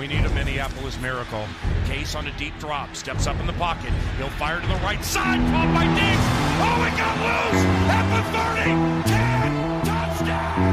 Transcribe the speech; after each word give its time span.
We 0.00 0.08
need 0.08 0.24
a 0.24 0.30
Minneapolis 0.30 0.98
miracle. 0.98 1.44
Case 1.84 2.14
on 2.14 2.26
a 2.26 2.32
deep 2.38 2.58
drop, 2.58 2.96
steps 2.96 3.26
up 3.26 3.38
in 3.38 3.46
the 3.46 3.52
pocket. 3.52 3.92
He'll 4.16 4.30
fire 4.30 4.58
to 4.58 4.66
the 4.66 4.76
right 4.76 5.04
side, 5.04 5.38
caught 5.52 5.74
by 5.74 5.84
Diggs. 5.92 6.24
Oh, 6.56 6.88
it 6.88 6.96
got 6.96 7.20
loose 7.20 7.62
at 7.92 8.08
the 8.16 8.22
30. 8.32 8.64
10, 9.04 9.84
touchdown! 9.84 10.66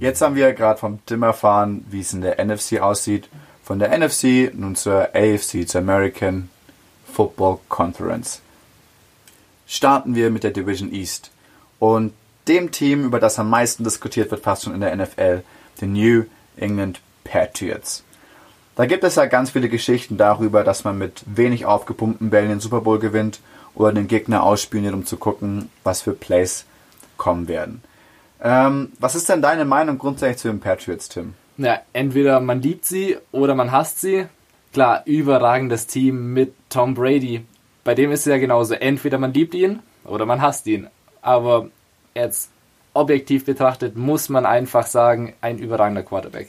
Jetzt 0.00 0.20
haben 0.20 0.34
wir 0.36 0.52
gerade 0.52 0.78
vom 0.78 0.98
Tim 1.06 1.22
erfahren, 1.22 1.86
wie 1.88 2.00
es 2.00 2.12
in 2.12 2.20
der 2.20 2.44
NFC 2.44 2.78
aussieht. 2.78 3.30
Von 3.64 3.78
der 3.78 3.88
NFC 3.98 4.52
nun 4.52 4.76
zur 4.76 5.14
AFC, 5.14 5.66
zur 5.66 5.80
American 5.80 6.50
Football 7.10 7.60
Conference. 7.70 8.42
Starten 9.72 10.14
wir 10.14 10.28
mit 10.28 10.44
der 10.44 10.50
Division 10.50 10.92
East 10.92 11.30
und 11.78 12.12
dem 12.46 12.72
Team, 12.72 13.06
über 13.06 13.18
das 13.18 13.38
am 13.38 13.48
meisten 13.48 13.84
diskutiert 13.84 14.30
wird, 14.30 14.42
fast 14.42 14.64
schon 14.64 14.74
in 14.74 14.82
der 14.82 14.94
NFL, 14.94 15.40
den 15.80 15.94
New 15.94 16.24
England 16.58 17.00
Patriots. 17.24 18.04
Da 18.76 18.84
gibt 18.84 19.02
es 19.02 19.14
ja 19.14 19.24
ganz 19.24 19.52
viele 19.52 19.70
Geschichten 19.70 20.18
darüber, 20.18 20.62
dass 20.62 20.84
man 20.84 20.98
mit 20.98 21.22
wenig 21.24 21.64
aufgepumpten 21.64 22.28
Bällen 22.28 22.50
den 22.50 22.60
Super 22.60 22.82
Bowl 22.82 22.98
gewinnt 22.98 23.40
oder 23.74 23.94
den 23.94 24.08
Gegner 24.08 24.42
ausspioniert, 24.42 24.92
um 24.92 25.06
zu 25.06 25.16
gucken, 25.16 25.70
was 25.84 26.02
für 26.02 26.12
Plays 26.12 26.66
kommen 27.16 27.48
werden. 27.48 27.82
Ähm, 28.42 28.92
was 28.98 29.14
ist 29.14 29.30
denn 29.30 29.40
deine 29.40 29.64
Meinung 29.64 29.96
grundsätzlich 29.96 30.36
zu 30.36 30.48
den 30.48 30.60
Patriots, 30.60 31.08
Tim? 31.08 31.32
Ja, 31.56 31.80
entweder 31.94 32.40
man 32.40 32.60
liebt 32.60 32.84
sie 32.84 33.16
oder 33.30 33.54
man 33.54 33.72
hasst 33.72 34.02
sie. 34.02 34.26
Klar, 34.74 35.00
überragendes 35.06 35.86
Team 35.86 36.34
mit 36.34 36.52
Tom 36.68 36.92
Brady. 36.92 37.46
Bei 37.84 37.94
dem 37.94 38.12
ist 38.12 38.20
es 38.20 38.26
ja 38.26 38.38
genauso. 38.38 38.74
Entweder 38.74 39.18
man 39.18 39.32
liebt 39.32 39.54
ihn 39.54 39.80
oder 40.04 40.26
man 40.26 40.40
hasst 40.40 40.66
ihn. 40.66 40.88
Aber 41.20 41.68
jetzt 42.14 42.50
objektiv 42.94 43.44
betrachtet 43.44 43.96
muss 43.96 44.28
man 44.28 44.46
einfach 44.46 44.86
sagen, 44.86 45.34
ein 45.40 45.58
überragender 45.58 46.02
Quarterback. 46.02 46.48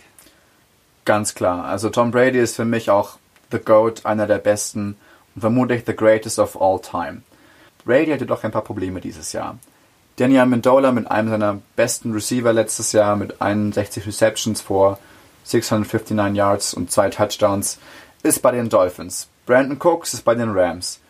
Ganz 1.05 1.35
klar. 1.35 1.65
Also 1.65 1.89
Tom 1.89 2.11
Brady 2.11 2.39
ist 2.39 2.55
für 2.55 2.65
mich 2.65 2.89
auch 2.89 3.17
the 3.51 3.59
GOAT, 3.59 4.05
einer 4.05 4.27
der 4.27 4.37
besten 4.37 4.95
und 5.35 5.41
vermutlich 5.41 5.83
the 5.85 5.95
greatest 5.95 6.39
of 6.39 6.59
all 6.61 6.79
time. 6.79 7.21
Brady 7.85 8.11
hatte 8.11 8.25
doch 8.25 8.43
ein 8.43 8.51
paar 8.51 8.63
Probleme 8.63 9.01
dieses 9.01 9.33
Jahr. 9.33 9.57
Danny 10.17 10.39
Amendola 10.39 10.91
mit 10.91 11.09
einem 11.09 11.29
seiner 11.29 11.59
besten 11.75 12.13
Receiver 12.13 12.53
letztes 12.53 12.91
Jahr 12.91 13.15
mit 13.15 13.41
61 13.41 14.05
Receptions 14.05 14.61
vor 14.61 14.99
659 15.43 16.37
Yards 16.37 16.73
und 16.73 16.91
zwei 16.91 17.09
Touchdowns 17.09 17.79
ist 18.21 18.41
bei 18.41 18.51
den 18.51 18.69
Dolphins. 18.69 19.27
Brandon 19.45 19.77
Cooks 19.79 20.13
ist 20.13 20.23
bei 20.23 20.35
den 20.35 20.51
Rams. 20.51 21.01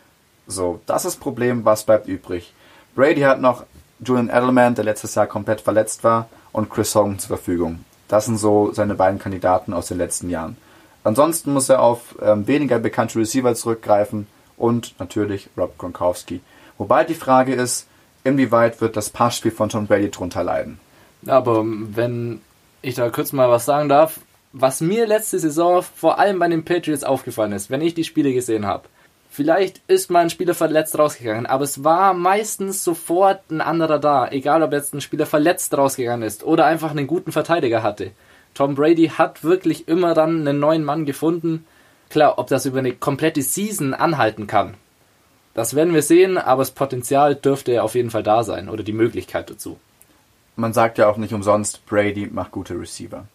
So, 0.48 0.82
das 0.86 1.06
ist 1.06 1.16
das 1.16 1.22
Problem, 1.22 1.66
was 1.66 1.84
bleibt 1.84 2.08
übrig. 2.08 2.54
Brady 2.96 3.22
hat 3.22 3.42
noch 3.42 3.66
Julian 4.04 4.30
Edelman, 4.30 4.76
der 4.76 4.84
letztes 4.84 5.16
Jahr 5.16 5.28
komplett 5.28 5.62
verletzt 5.62 6.04
war, 6.04 6.28
und 6.52 6.70
Chris 6.70 6.94
Hogan 6.94 7.20
zur 7.20 7.38
Verfügung. 7.38 7.84
Das 8.08 8.26
sind 8.26 8.38
so 8.38 8.72
seine 8.74 8.96
beiden 8.96 9.20
Kandidaten 9.20 9.74
aus 9.74 9.88
den 9.88 9.98
letzten 9.98 10.30
Jahren. 10.30 10.58
Ansonsten 11.04 11.52
muss 11.54 11.70
er 11.70 11.82
auf 11.82 12.16
ähm, 12.22 12.48
weniger 12.48 12.80
bekannte 12.80 13.20
Receiver 13.20 13.56
zurückgreifen 13.56 14.28
und 14.58 14.96
natürlich 15.00 15.50
Rob 15.58 15.78
Gronkowski. 15.78 16.42
Wobei 16.78 17.04
die 17.04 17.16
Frage 17.16 17.54
ist, 17.54 17.88
inwieweit 18.24 18.82
wird 18.82 18.96
das 18.96 19.10
Passspiel 19.10 19.52
von 19.52 19.70
Tom 19.70 19.88
Brady 19.88 20.12
drunter 20.12 20.44
leiden? 20.44 20.80
Aber 21.26 21.64
wenn 21.66 22.42
ich 22.82 22.96
da 22.96 23.10
kurz 23.10 23.34
mal 23.34 23.50
was 23.50 23.66
sagen 23.66 23.90
darf, 23.90 24.20
was 24.52 24.82
mir 24.82 25.08
letzte 25.08 25.40
Saison 25.40 25.82
vor 25.82 26.20
allem 26.20 26.40
bei 26.40 26.48
den 26.48 26.64
Patriots 26.64 27.04
aufgefallen 27.04 27.54
ist, 27.54 27.70
wenn 27.70 27.82
ich 27.82 27.96
die 27.96 28.04
Spiele 28.04 28.34
gesehen 28.34 28.66
habe, 28.66 28.88
vielleicht 29.34 29.82
ist 29.88 30.12
mal 30.12 30.20
ein 30.20 30.30
Spieler 30.30 30.54
verletzt 30.54 30.98
rausgegangen, 30.98 31.48
aber 31.48 31.64
es 31.64 31.84
war 31.84 32.14
meistens 32.14 32.84
sofort 32.84 33.50
ein 33.50 33.62
anderer 33.62 33.98
da, 33.98 34.30
egal 34.30 34.62
ob 34.62 34.72
jetzt 34.72 34.94
ein 34.94 35.02
Spieler 35.02 35.26
verletzt 35.26 35.76
rausgegangen 35.76 36.26
ist 36.26 36.44
oder 36.44 36.66
einfach 36.66 36.92
einen 36.92 37.08
guten 37.08 37.32
Verteidiger 37.32 37.82
hatte. 37.82 38.12
Tom 38.54 38.76
Brady 38.76 39.08
hat 39.08 39.44
wirklich 39.44 39.88
immer 39.88 40.14
dann 40.14 40.48
einen 40.48 40.60
neuen 40.60 40.84
Mann 40.84 41.06
gefunden. 41.06 41.66
Klar, 42.10 42.38
ob 42.38 42.48
das 42.48 42.68
über 42.68 42.78
eine 42.78 42.94
komplette 42.94 43.42
Season 43.42 43.96
anhalten 43.96 44.46
kann, 44.46 44.76
das 45.56 45.76
werden 45.76 45.94
wir 45.94 46.04
sehen, 46.04 46.38
aber 46.38 46.62
das 46.62 46.72
Potenzial 46.72 47.36
dürfte 47.36 47.84
auf 47.84 47.96
jeden 47.96 48.12
Fall 48.12 48.24
da 48.24 48.44
sein 48.44 48.70
oder 48.70 48.84
die 48.84 48.94
Möglichkeit 48.94 49.50
dazu. 49.50 49.80
Man 50.56 50.74
sagt 50.74 51.00
ja 51.00 51.08
auch 51.08 51.18
nicht 51.18 51.34
umsonst, 51.34 51.86
Brady 51.88 52.28
macht 52.28 52.52
gute 52.52 52.80
Receiver. 52.80 53.26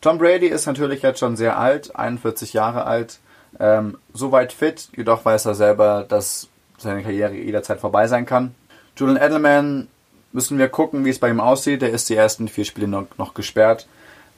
Tom 0.00 0.18
Brady 0.18 0.46
ist 0.46 0.66
natürlich 0.66 1.02
jetzt 1.02 1.20
schon 1.20 1.36
sehr 1.36 1.58
alt, 1.58 1.94
41 1.94 2.52
Jahre 2.52 2.84
alt, 2.84 3.20
ähm, 3.58 3.98
soweit 4.12 4.52
fit, 4.52 4.88
jedoch 4.96 5.24
weiß 5.24 5.46
er 5.46 5.54
selber, 5.54 6.04
dass 6.08 6.48
seine 6.78 7.02
Karriere 7.02 7.34
jederzeit 7.34 7.80
vorbei 7.80 8.06
sein 8.06 8.26
kann. 8.26 8.54
Julian 8.96 9.16
Edelman 9.16 9.88
müssen 10.32 10.58
wir 10.58 10.68
gucken, 10.68 11.04
wie 11.04 11.10
es 11.10 11.18
bei 11.18 11.30
ihm 11.30 11.40
aussieht. 11.40 11.82
Er 11.82 11.90
ist 11.90 12.08
die 12.08 12.16
ersten 12.16 12.48
vier 12.48 12.64
Spiele 12.64 12.88
noch, 12.88 13.06
noch 13.18 13.34
gesperrt 13.34 13.88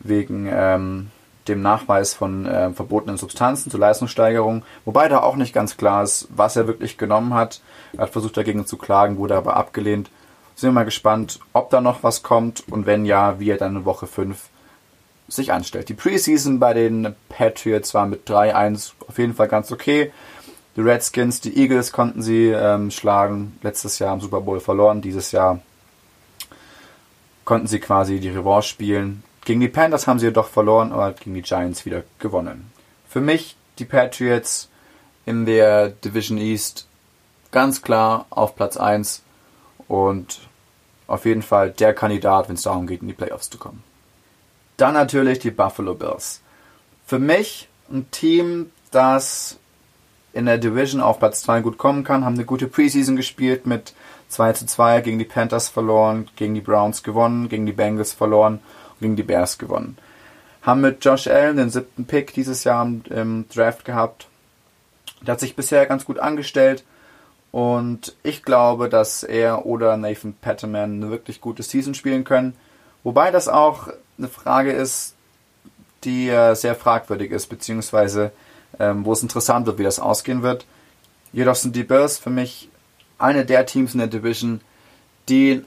wegen 0.00 0.48
ähm, 0.50 1.10
dem 1.48 1.62
Nachweis 1.62 2.14
von 2.14 2.46
äh, 2.46 2.70
verbotenen 2.70 3.16
Substanzen 3.16 3.70
zur 3.70 3.80
Leistungssteigerung, 3.80 4.64
wobei 4.84 5.08
da 5.08 5.20
auch 5.20 5.36
nicht 5.36 5.52
ganz 5.52 5.76
klar 5.76 6.02
ist, 6.02 6.28
was 6.34 6.56
er 6.56 6.66
wirklich 6.66 6.98
genommen 6.98 7.34
hat. 7.34 7.60
Er 7.94 8.04
hat 8.04 8.10
versucht 8.10 8.36
dagegen 8.36 8.66
zu 8.66 8.76
klagen, 8.76 9.18
wurde 9.18 9.36
aber 9.36 9.56
abgelehnt. 9.56 10.10
Sind 10.54 10.70
wir 10.70 10.74
mal 10.74 10.84
gespannt, 10.84 11.40
ob 11.52 11.70
da 11.70 11.80
noch 11.80 12.02
was 12.02 12.22
kommt 12.22 12.64
und 12.68 12.86
wenn 12.86 13.04
ja, 13.04 13.40
wie 13.40 13.50
er 13.50 13.56
dann 13.56 13.76
in 13.76 13.84
Woche 13.84 14.06
5 14.06 14.50
sich 15.34 15.52
anstellt. 15.52 15.88
Die 15.88 15.94
Preseason 15.94 16.58
bei 16.58 16.74
den 16.74 17.14
Patriots 17.28 17.94
war 17.94 18.06
mit 18.06 18.28
3-1 18.28 18.92
auf 19.08 19.18
jeden 19.18 19.34
Fall 19.34 19.48
ganz 19.48 19.72
okay. 19.72 20.12
Die 20.76 20.80
Redskins, 20.80 21.40
die 21.40 21.56
Eagles 21.58 21.92
konnten 21.92 22.22
sie 22.22 22.48
ähm, 22.48 22.90
schlagen. 22.90 23.58
Letztes 23.62 23.98
Jahr 23.98 24.14
im 24.14 24.20
Super 24.20 24.40
Bowl 24.40 24.60
verloren. 24.60 25.02
Dieses 25.02 25.32
Jahr 25.32 25.60
konnten 27.44 27.66
sie 27.66 27.80
quasi 27.80 28.20
die 28.20 28.30
Revanche 28.30 28.68
spielen. 28.68 29.22
Gegen 29.44 29.60
die 29.60 29.68
Panthers 29.68 30.06
haben 30.06 30.18
sie 30.18 30.26
jedoch 30.26 30.48
verloren, 30.48 30.92
aber 30.92 31.12
gegen 31.12 31.34
die 31.34 31.42
Giants 31.42 31.84
wieder 31.84 32.04
gewonnen. 32.18 32.70
Für 33.08 33.20
mich 33.20 33.56
die 33.78 33.84
Patriots 33.84 34.68
in 35.26 35.46
der 35.46 35.90
Division 35.90 36.38
East 36.38 36.86
ganz 37.50 37.82
klar 37.82 38.26
auf 38.30 38.56
Platz 38.56 38.76
1 38.76 39.22
und 39.88 40.40
auf 41.06 41.24
jeden 41.24 41.42
Fall 41.42 41.70
der 41.70 41.92
Kandidat, 41.92 42.48
wenn 42.48 42.54
es 42.54 42.62
darum 42.62 42.86
geht, 42.86 43.02
in 43.02 43.08
die 43.08 43.14
Playoffs 43.14 43.50
zu 43.50 43.58
kommen. 43.58 43.82
Dann 44.82 44.94
natürlich 44.94 45.38
die 45.38 45.52
Buffalo 45.52 45.94
Bills. 45.94 46.40
Für 47.06 47.20
mich 47.20 47.68
ein 47.88 48.10
Team, 48.10 48.72
das 48.90 49.56
in 50.32 50.46
der 50.46 50.58
Division 50.58 51.00
auf 51.00 51.20
Platz 51.20 51.42
2 51.42 51.60
gut 51.60 51.78
kommen 51.78 52.02
kann, 52.02 52.24
haben 52.24 52.34
eine 52.34 52.44
gute 52.44 52.66
Preseason 52.66 53.14
gespielt 53.14 53.64
mit 53.64 53.94
2 54.30 54.54
zu 54.54 54.66
2 54.66 55.02
gegen 55.02 55.20
die 55.20 55.24
Panthers 55.24 55.68
verloren, 55.68 56.28
gegen 56.34 56.54
die 56.54 56.60
Browns 56.60 57.04
gewonnen, 57.04 57.48
gegen 57.48 57.64
die 57.64 57.72
Bengals 57.72 58.12
verloren 58.12 58.58
gegen 59.00 59.14
die 59.14 59.22
Bears 59.22 59.58
gewonnen. 59.58 59.98
Haben 60.62 60.80
mit 60.80 61.04
Josh 61.04 61.28
Allen 61.28 61.58
den 61.58 61.70
siebten 61.70 62.06
Pick 62.06 62.34
dieses 62.34 62.64
Jahr 62.64 62.84
im, 62.84 63.48
Draft 63.54 63.84
gehabt. 63.84 64.26
Der 65.20 65.34
hat 65.34 65.40
sich 65.40 65.54
bisher 65.54 65.86
ganz 65.86 66.04
gut 66.04 66.18
angestellt. 66.18 66.82
Und 67.52 68.16
ich 68.24 68.42
glaube, 68.42 68.88
dass 68.88 69.22
er 69.22 69.64
oder 69.64 69.96
Nathan 69.96 70.32
Petterman 70.32 70.94
eine 70.94 71.10
wirklich 71.12 71.40
gute 71.40 71.62
Season 71.62 71.94
spielen 71.94 72.24
können. 72.24 72.54
Wobei 73.04 73.30
das 73.30 73.48
auch 73.48 73.88
eine 74.18 74.28
Frage 74.28 74.72
ist, 74.72 75.14
die 76.04 76.28
äh, 76.28 76.54
sehr 76.54 76.74
fragwürdig 76.74 77.30
ist, 77.30 77.46
beziehungsweise 77.48 78.32
ähm, 78.78 79.04
wo 79.04 79.12
es 79.12 79.22
interessant 79.22 79.66
wird, 79.66 79.78
wie 79.78 79.84
das 79.84 80.00
ausgehen 80.00 80.42
wird. 80.42 80.66
Jedoch 81.32 81.54
sind 81.54 81.76
die 81.76 81.84
Bears 81.84 82.18
für 82.18 82.30
mich 82.30 82.68
eine 83.18 83.44
der 83.44 83.66
Teams 83.66 83.94
in 83.94 83.98
der 83.98 84.08
Division, 84.08 84.60
die 85.28 85.64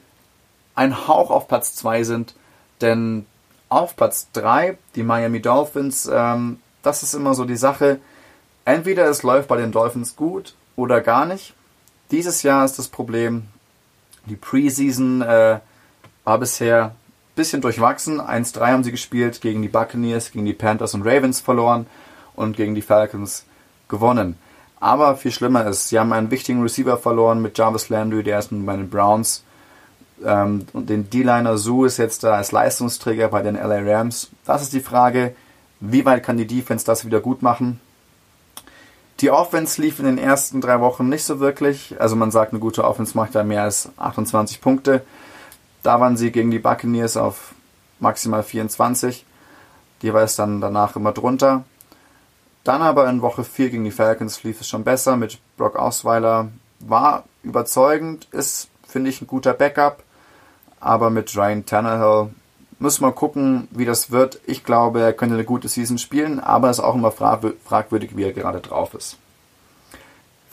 ein 0.76 1.08
Hauch 1.08 1.32
auf 1.32 1.48
Platz 1.48 1.76
2 1.76 2.04
sind, 2.04 2.36
denn 2.82 3.26
auf 3.70 3.96
Platz 3.96 4.28
3, 4.34 4.78
die 4.96 5.04
Miami 5.04 5.42
Dolphins, 5.42 6.10
ähm, 6.12 6.60
das 6.84 7.04
ist 7.04 7.14
immer 7.14 7.34
so 7.34 7.46
die 7.46 7.56
Sache. 7.56 8.00
Entweder 8.66 9.08
es 9.08 9.24
läuft 9.24 9.48
bei 9.48 9.58
den 9.58 9.72
Dolphins 9.72 10.16
gut 10.16 10.56
oder 10.76 11.02
gar 11.02 11.26
nicht. 11.26 11.54
Dieses 12.12 12.44
Jahr 12.44 12.66
ist 12.66 12.78
das 12.78 12.90
Problem, 12.90 13.48
die 14.26 14.36
Preseason 14.36 15.22
äh, 15.22 15.60
war 16.24 16.38
bisher 16.38 16.96
bisschen 17.36 17.62
durchwachsen. 17.62 18.22
1-3 18.22 18.68
haben 18.68 18.84
sie 18.84 18.92
gespielt 18.92 19.42
gegen 19.42 19.62
die 19.62 19.68
Buccaneers, 19.68 20.32
gegen 20.32 20.46
die 20.46 20.54
Panthers 20.54 20.94
und 20.94 21.06
Ravens 21.06 21.42
verloren 21.42 21.88
und 22.36 22.58
gegen 22.58 22.76
die 22.76 22.82
Falcons 22.82 23.46
gewonnen. 23.88 24.38
Aber 24.80 25.16
viel 25.16 25.32
schlimmer 25.32 25.66
ist, 25.68 25.90
sie 25.90 26.00
haben 26.00 26.14
einen 26.14 26.32
wichtigen 26.32 26.62
Receiver 26.62 26.98
verloren 26.98 27.42
mit 27.42 27.58
Jarvis 27.58 27.90
Landry, 27.90 28.24
der 28.24 28.40
ist 28.40 28.50
bei 28.52 28.76
den 28.76 28.90
Browns 28.90 29.44
ähm, 30.24 30.66
und 30.74 30.90
den 30.90 31.10
D-Liner 31.10 31.58
Sue 31.58 31.88
ist 31.88 31.98
jetzt 31.98 32.24
da 32.24 32.36
als 32.36 32.52
Leistungsträger 32.52 33.28
bei 33.30 33.42
den 33.42 33.56
LA 33.56 33.80
Rams. 33.80 34.30
Das 34.46 34.62
ist 34.62 34.74
die 34.74 34.80
Frage, 34.80 35.36
wie 35.80 36.06
weit 36.06 36.24
kann 36.24 36.38
die 36.38 36.48
Defense 36.48 36.86
das 36.86 37.06
wieder 37.06 37.20
gut 37.20 37.42
machen? 37.42 37.80
Die 39.22 39.32
Offense 39.32 39.82
lief 39.82 40.00
in 40.00 40.06
den 40.06 40.18
ersten 40.18 40.62
drei 40.62 40.82
Wochen 40.82 41.08
nicht 41.08 41.24
so 41.24 41.40
wirklich. 41.40 41.96
Also 42.00 42.16
man 42.16 42.32
sagt, 42.32 42.52
eine 42.52 42.60
gute 42.60 42.84
Offense 42.84 43.16
macht 43.16 43.36
da 43.36 43.44
mehr 43.44 43.64
als 43.64 43.90
28 43.98 44.60
Punkte. 44.62 45.02
Da 45.86 46.00
waren 46.00 46.18
sie 46.18 46.32
gegen 46.32 46.50
die 46.50 46.58
Buccaneers 46.58 47.16
auf 47.16 47.54
maximal 48.00 48.42
24. 48.42 49.24
Jeweils 50.02 50.36
dann 50.36 50.60
danach 50.60 50.96
immer 50.96 51.12
drunter. 51.12 51.64
Dann 52.64 52.82
aber 52.82 53.08
in 53.08 53.22
Woche 53.22 53.44
4 53.44 53.70
gegen 53.70 53.84
die 53.84 53.92
Falcons 53.92 54.42
lief 54.42 54.62
es 54.62 54.68
schon 54.68 54.84
besser 54.84 55.16
mit 55.16 55.38
Brock 55.58 55.76
Osweiler. 55.76 56.50
War 56.80 57.26
überzeugend, 57.44 58.28
ist 58.32 58.70
finde 58.88 59.12
ich 59.12 59.22
ein 59.22 59.28
guter 59.28 59.54
Backup. 59.54 60.02
Aber 60.80 61.12
mit 61.12 61.38
Ryan 61.38 61.68
Tannehill 61.68 62.32
muss 62.80 63.00
man 63.00 63.14
gucken, 63.14 63.68
wie 63.70 63.86
das 63.86 64.10
wird. 64.10 64.40
Ich 64.48 64.64
glaube, 64.64 65.02
er 65.02 65.14
könnte 65.14 65.36
eine 65.36 65.46
gute 65.46 65.68
Season 65.68 66.00
spielen, 66.00 66.40
aber 66.40 66.72
es 66.72 66.80
ist 66.80 66.84
auch 66.84 66.96
immer 66.96 67.12
fragwürdig, 67.12 68.18
wie 68.18 68.24
er 68.24 68.34
gerade 68.34 68.60
drauf 68.60 68.96
ist. 68.96 69.20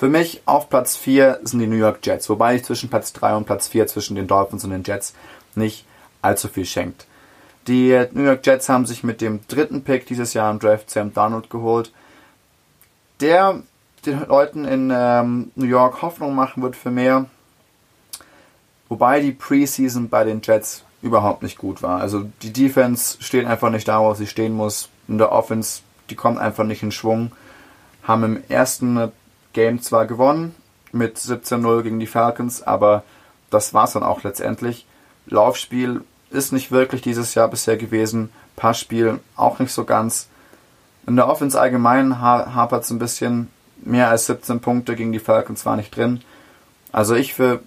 Für 0.02 0.08
mich 0.08 0.42
auf 0.46 0.68
Platz 0.68 0.96
4 0.96 1.42
sind 1.44 1.60
die 1.60 1.68
New 1.68 1.76
York 1.76 2.04
Jets, 2.04 2.28
wobei 2.28 2.56
ich 2.56 2.64
zwischen 2.64 2.90
Platz 2.90 3.12
3 3.12 3.36
und 3.36 3.44
Platz 3.44 3.68
4 3.68 3.86
zwischen 3.86 4.16
den 4.16 4.26
Dolphins 4.26 4.64
und 4.64 4.70
den 4.70 4.82
Jets 4.82 5.14
nicht 5.54 5.86
allzu 6.22 6.48
viel 6.48 6.64
schenkt. 6.64 7.06
Die 7.68 8.06
New 8.10 8.24
York 8.24 8.44
Jets 8.44 8.68
haben 8.68 8.84
sich 8.84 9.04
mit 9.04 9.20
dem 9.20 9.46
dritten 9.46 9.84
Pick 9.84 10.06
dieses 10.06 10.34
Jahr 10.34 10.50
im 10.50 10.58
Draft 10.58 10.90
Sam 10.90 11.14
Darnold 11.14 11.50
geholt, 11.50 11.92
der 13.20 13.62
den 14.04 14.26
Leuten 14.26 14.64
in 14.64 14.92
ähm, 14.92 15.52
New 15.54 15.66
York 15.66 16.02
Hoffnung 16.02 16.34
machen 16.34 16.64
wird 16.64 16.74
für 16.74 16.90
mehr. 16.90 17.26
Wobei 18.88 19.20
die 19.20 19.30
Preseason 19.30 20.08
bei 20.08 20.24
den 20.24 20.40
Jets 20.42 20.82
überhaupt 21.00 21.44
nicht 21.44 21.58
gut 21.58 21.80
war. 21.80 22.00
Also 22.00 22.26
die 22.42 22.52
Defense 22.52 23.18
steht 23.22 23.46
einfach 23.46 23.70
nicht 23.70 23.86
da, 23.86 24.00
wo 24.00 24.14
sie 24.14 24.26
stehen 24.26 24.54
muss. 24.54 24.88
In 25.06 25.18
der 25.18 25.30
Offense, 25.30 25.82
die 26.10 26.16
kommt 26.16 26.40
einfach 26.40 26.64
nicht 26.64 26.82
in 26.82 26.90
Schwung. 26.90 27.30
Haben 28.02 28.24
im 28.24 28.42
ersten 28.48 29.12
Game 29.52 29.80
zwar 29.80 30.06
gewonnen 30.06 30.54
mit 30.92 31.16
17-0 31.16 31.82
gegen 31.82 32.00
die 32.00 32.06
Falcons, 32.06 32.62
aber 32.62 33.02
das 33.50 33.74
war 33.74 33.84
es 33.84 33.92
dann 33.92 34.02
auch 34.02 34.22
letztendlich. 34.22 34.86
Laufspiel 35.26 36.02
ist 36.30 36.52
nicht 36.52 36.70
wirklich 36.70 37.02
dieses 37.02 37.34
Jahr 37.34 37.48
bisher 37.48 37.76
gewesen. 37.76 38.30
Passspiel 38.56 39.20
auch 39.36 39.58
nicht 39.58 39.72
so 39.72 39.84
ganz. 39.84 40.28
In 41.06 41.16
der 41.16 41.28
Offense 41.28 41.60
allgemein 41.60 42.20
hapert 42.20 42.84
es 42.84 42.90
ein 42.90 42.98
bisschen. 42.98 43.48
Mehr 43.84 44.08
als 44.08 44.26
17 44.26 44.60
Punkte 44.60 44.94
gegen 44.94 45.12
die 45.12 45.18
Falcons 45.18 45.66
war 45.66 45.76
nicht 45.76 45.94
drin. 45.94 46.22
Also 46.92 47.14
ich 47.14 47.34
für, 47.34 47.60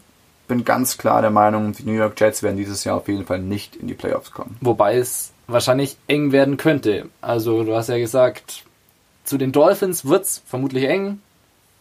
bin 0.47 0.63
ganz 0.63 0.97
klar 0.97 1.21
der 1.21 1.31
Meinung, 1.31 1.73
die 1.73 1.83
New 1.83 1.93
York 1.93 2.19
Jets 2.19 2.43
werden 2.43 2.57
dieses 2.57 2.83
Jahr 2.83 2.97
auf 2.97 3.07
jeden 3.07 3.25
Fall 3.25 3.39
nicht 3.39 3.75
in 3.75 3.87
die 3.87 3.93
Playoffs 3.93 4.31
kommen. 4.31 4.55
Wobei 4.61 4.97
es 4.97 5.33
wahrscheinlich 5.47 5.97
eng 6.07 6.31
werden 6.31 6.57
könnte. 6.57 7.09
Also 7.21 7.63
du 7.63 7.75
hast 7.75 7.89
ja 7.89 7.97
gesagt, 7.97 8.63
zu 9.25 9.37
den 9.37 9.51
Dolphins 9.51 10.05
wird 10.05 10.23
es 10.23 10.41
vermutlich 10.45 10.85
eng 10.85 11.19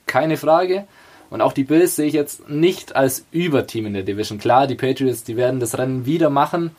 keine 0.06 0.37
Frage. 0.37 0.85
Und 1.31 1.41
auch 1.41 1.53
die 1.53 1.65
Bills 1.65 1.97
sehe 1.97 2.06
ich 2.06 2.15
jetzt 2.15 2.49
nicht 2.49 2.95
als 2.95 3.25
Überteam 3.33 3.87
in 3.87 3.95
der 3.95 4.03
Division. 4.03 4.39
Klar, 4.39 4.67
die 4.67 4.77
Patriots, 4.77 5.25
die 5.25 5.37
werden 5.37 5.61
das 5.61 5.79
Rennen 5.79 6.06
wieder 6.06 6.31
machen. 6.31 6.77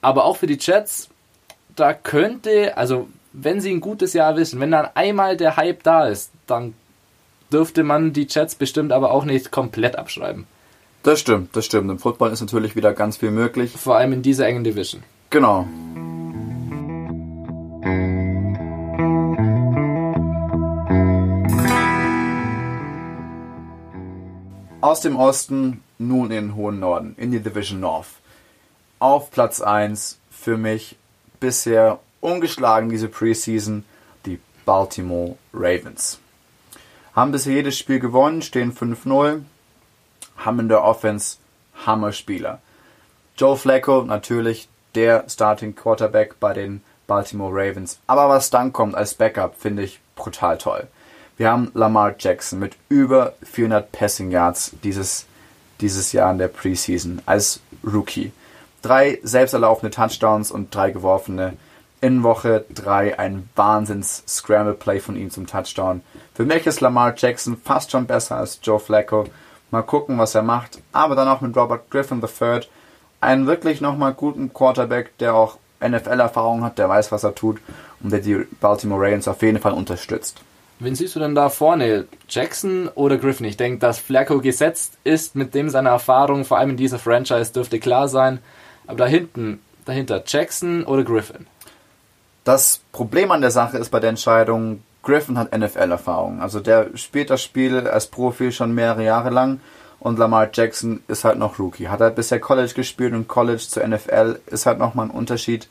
Aber 0.00 0.24
auch 0.24 0.36
für 0.36 0.46
die 0.46 0.58
Jets, 0.58 1.08
da 1.76 1.92
könnte, 1.92 2.76
also 2.76 3.08
wenn 3.32 3.60
sie 3.60 3.70
ein 3.70 3.80
gutes 3.80 4.12
Jahr 4.14 4.36
wissen, 4.36 4.60
wenn 4.60 4.70
dann 4.70 4.88
einmal 4.94 5.36
der 5.36 5.56
Hype 5.56 5.82
da 5.82 6.06
ist, 6.06 6.30
dann 6.46 6.74
dürfte 7.52 7.82
man 7.82 8.12
die 8.12 8.26
Jets 8.28 8.54
bestimmt 8.54 8.92
aber 8.92 9.10
auch 9.10 9.24
nicht 9.24 9.50
komplett 9.50 9.96
abschreiben. 9.96 10.46
Das 11.02 11.20
stimmt, 11.20 11.54
das 11.56 11.64
stimmt. 11.64 11.90
Im 11.90 11.98
Football 11.98 12.32
ist 12.32 12.40
natürlich 12.40 12.76
wieder 12.76 12.92
ganz 12.92 13.16
viel 13.16 13.30
möglich. 13.30 13.72
Vor 13.72 13.96
allem 13.96 14.12
in 14.12 14.22
dieser 14.22 14.46
engen 14.46 14.64
Division. 14.64 15.02
Genau. 15.30 15.66
Aus 24.88 25.02
dem 25.02 25.16
Osten 25.18 25.82
nun 25.98 26.30
in 26.30 26.46
den 26.48 26.54
hohen 26.54 26.80
Norden, 26.80 27.14
in 27.18 27.30
die 27.30 27.40
Division 27.40 27.78
North. 27.78 28.08
Auf 28.98 29.30
Platz 29.30 29.60
1 29.60 30.18
für 30.30 30.56
mich 30.56 30.96
bisher 31.40 31.98
ungeschlagen 32.22 32.88
diese 32.88 33.08
Preseason 33.08 33.84
die 34.24 34.40
Baltimore 34.64 35.36
Ravens. 35.52 36.20
Haben 37.14 37.32
bisher 37.32 37.52
jedes 37.52 37.76
Spiel 37.76 38.00
gewonnen, 38.00 38.40
stehen 38.40 38.72
5-0, 38.72 39.42
haben 40.38 40.58
in 40.58 40.70
der 40.70 40.82
Offense 40.82 41.36
Hammer-Spieler. 41.84 42.62
Joe 43.36 43.58
Flacco 43.58 44.04
natürlich 44.04 44.70
der 44.94 45.28
Starting 45.28 45.74
Quarterback 45.74 46.40
bei 46.40 46.54
den 46.54 46.82
Baltimore 47.06 47.52
Ravens. 47.52 47.98
Aber 48.06 48.30
was 48.30 48.48
dann 48.48 48.72
kommt 48.72 48.94
als 48.94 49.12
Backup, 49.12 49.54
finde 49.54 49.82
ich 49.82 50.00
brutal 50.14 50.56
toll. 50.56 50.88
Wir 51.38 51.52
haben 51.52 51.70
Lamar 51.74 52.16
Jackson 52.18 52.58
mit 52.58 52.76
über 52.88 53.34
400 53.44 53.92
Passing 53.92 54.32
Yards 54.32 54.72
dieses, 54.82 55.24
dieses 55.80 56.10
Jahr 56.10 56.32
in 56.32 56.38
der 56.38 56.48
Preseason 56.48 57.22
als 57.26 57.60
Rookie. 57.84 58.32
Drei 58.82 59.20
selbst 59.22 59.52
erlaufene 59.52 59.92
Touchdowns 59.92 60.50
und 60.50 60.74
drei 60.74 60.90
geworfene. 60.90 61.52
In 62.00 62.24
Woche 62.24 62.64
3 62.74 63.20
ein 63.20 63.48
Wahnsinns 63.54 64.24
Scramble 64.26 64.74
Play 64.74 64.98
von 64.98 65.14
ihm 65.14 65.30
zum 65.30 65.46
Touchdown. 65.46 66.02
Für 66.34 66.44
mich 66.44 66.66
ist 66.66 66.80
Lamar 66.80 67.14
Jackson 67.16 67.56
fast 67.56 67.92
schon 67.92 68.06
besser 68.06 68.36
als 68.36 68.58
Joe 68.60 68.80
Flacco. 68.80 69.26
Mal 69.70 69.82
gucken, 69.82 70.18
was 70.18 70.34
er 70.34 70.42
macht. 70.42 70.80
Aber 70.92 71.14
dann 71.14 71.28
auch 71.28 71.40
mit 71.40 71.56
Robert 71.56 71.88
Griffin 71.88 72.20
III. 72.20 72.62
Einen 73.20 73.46
wirklich 73.46 73.80
nochmal 73.80 74.12
guten 74.12 74.52
Quarterback, 74.52 75.16
der 75.18 75.34
auch 75.34 75.58
NFL-Erfahrung 75.80 76.64
hat, 76.64 76.78
der 76.78 76.88
weiß, 76.88 77.12
was 77.12 77.22
er 77.22 77.36
tut 77.36 77.60
und 78.02 78.10
der 78.10 78.20
die 78.20 78.44
Baltimore 78.60 79.00
Ravens 79.00 79.28
auf 79.28 79.42
jeden 79.42 79.60
Fall 79.60 79.72
unterstützt. 79.72 80.42
Wen 80.80 80.94
siehst 80.94 81.16
du 81.16 81.20
denn 81.20 81.34
da 81.34 81.48
vorne? 81.48 82.06
Jackson 82.28 82.88
oder 82.94 83.16
Griffin? 83.16 83.46
Ich 83.46 83.56
denke, 83.56 83.78
dass 83.78 83.98
Flacco 83.98 84.40
gesetzt 84.40 84.98
ist 85.02 85.34
mit 85.34 85.54
dem 85.54 85.70
seiner 85.70 85.90
Erfahrung, 85.90 86.44
vor 86.44 86.58
allem 86.58 86.70
in 86.70 86.76
dieser 86.76 87.00
Franchise, 87.00 87.52
dürfte 87.52 87.80
klar 87.80 88.08
sein. 88.08 88.38
Aber 88.86 88.98
da 88.98 89.06
hinten, 89.06 89.60
dahinter 89.84 90.22
Jackson 90.24 90.84
oder 90.84 91.02
Griffin? 91.02 91.46
Das 92.44 92.80
Problem 92.92 93.32
an 93.32 93.40
der 93.40 93.50
Sache 93.50 93.76
ist 93.78 93.90
bei 93.90 93.98
der 93.98 94.10
Entscheidung, 94.10 94.82
Griffin 95.02 95.36
hat 95.36 95.56
NFL-Erfahrung. 95.56 96.40
Also 96.40 96.60
der 96.60 96.96
spielt 96.96 97.30
das 97.30 97.42
Spiel 97.42 97.88
als 97.88 98.06
Profi 98.06 98.52
schon 98.52 98.74
mehrere 98.74 99.04
Jahre 99.04 99.30
lang 99.30 99.60
und 100.00 100.18
Lamar 100.18 100.48
Jackson 100.52 101.02
ist 101.08 101.24
halt 101.24 101.38
noch 101.38 101.58
Rookie. 101.58 101.88
Hat 101.88 102.00
halt 102.00 102.14
bisher 102.14 102.40
College 102.40 102.72
gespielt 102.74 103.14
und 103.14 103.26
College 103.26 103.64
zur 103.68 103.86
NFL 103.86 104.38
ist 104.46 104.66
halt 104.66 104.78
nochmal 104.78 105.06
ein 105.06 105.10
Unterschied. 105.10 105.68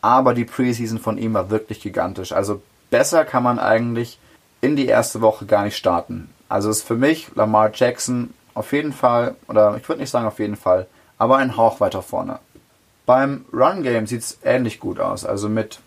Aber 0.00 0.34
die 0.34 0.44
Preseason 0.44 0.98
von 0.98 1.18
ihm 1.18 1.34
war 1.34 1.50
wirklich 1.50 1.80
gigantisch. 1.80 2.32
Also 2.32 2.62
besser 2.90 3.24
kann 3.24 3.42
man 3.42 3.58
eigentlich 3.58 4.18
in 4.64 4.76
die 4.76 4.86
erste 4.86 5.20
Woche 5.20 5.44
gar 5.44 5.64
nicht 5.64 5.76
starten. 5.76 6.30
Also 6.48 6.70
ist 6.70 6.82
für 6.82 6.96
mich 6.96 7.28
Lamar 7.34 7.70
Jackson 7.74 8.32
auf 8.54 8.72
jeden 8.72 8.94
Fall, 8.94 9.36
oder 9.46 9.76
ich 9.76 9.86
würde 9.88 10.00
nicht 10.00 10.10
sagen 10.10 10.26
auf 10.26 10.38
jeden 10.38 10.56
Fall, 10.56 10.86
aber 11.18 11.36
ein 11.36 11.58
Hauch 11.58 11.80
weiter 11.80 12.00
vorne. 12.00 12.38
Beim 13.04 13.44
Run 13.52 13.82
Game 13.82 14.06
sieht 14.06 14.22
es 14.22 14.38
ähnlich 14.42 14.80
gut 14.80 15.00
aus. 15.00 15.26
Also 15.26 15.50
mit, 15.50 15.80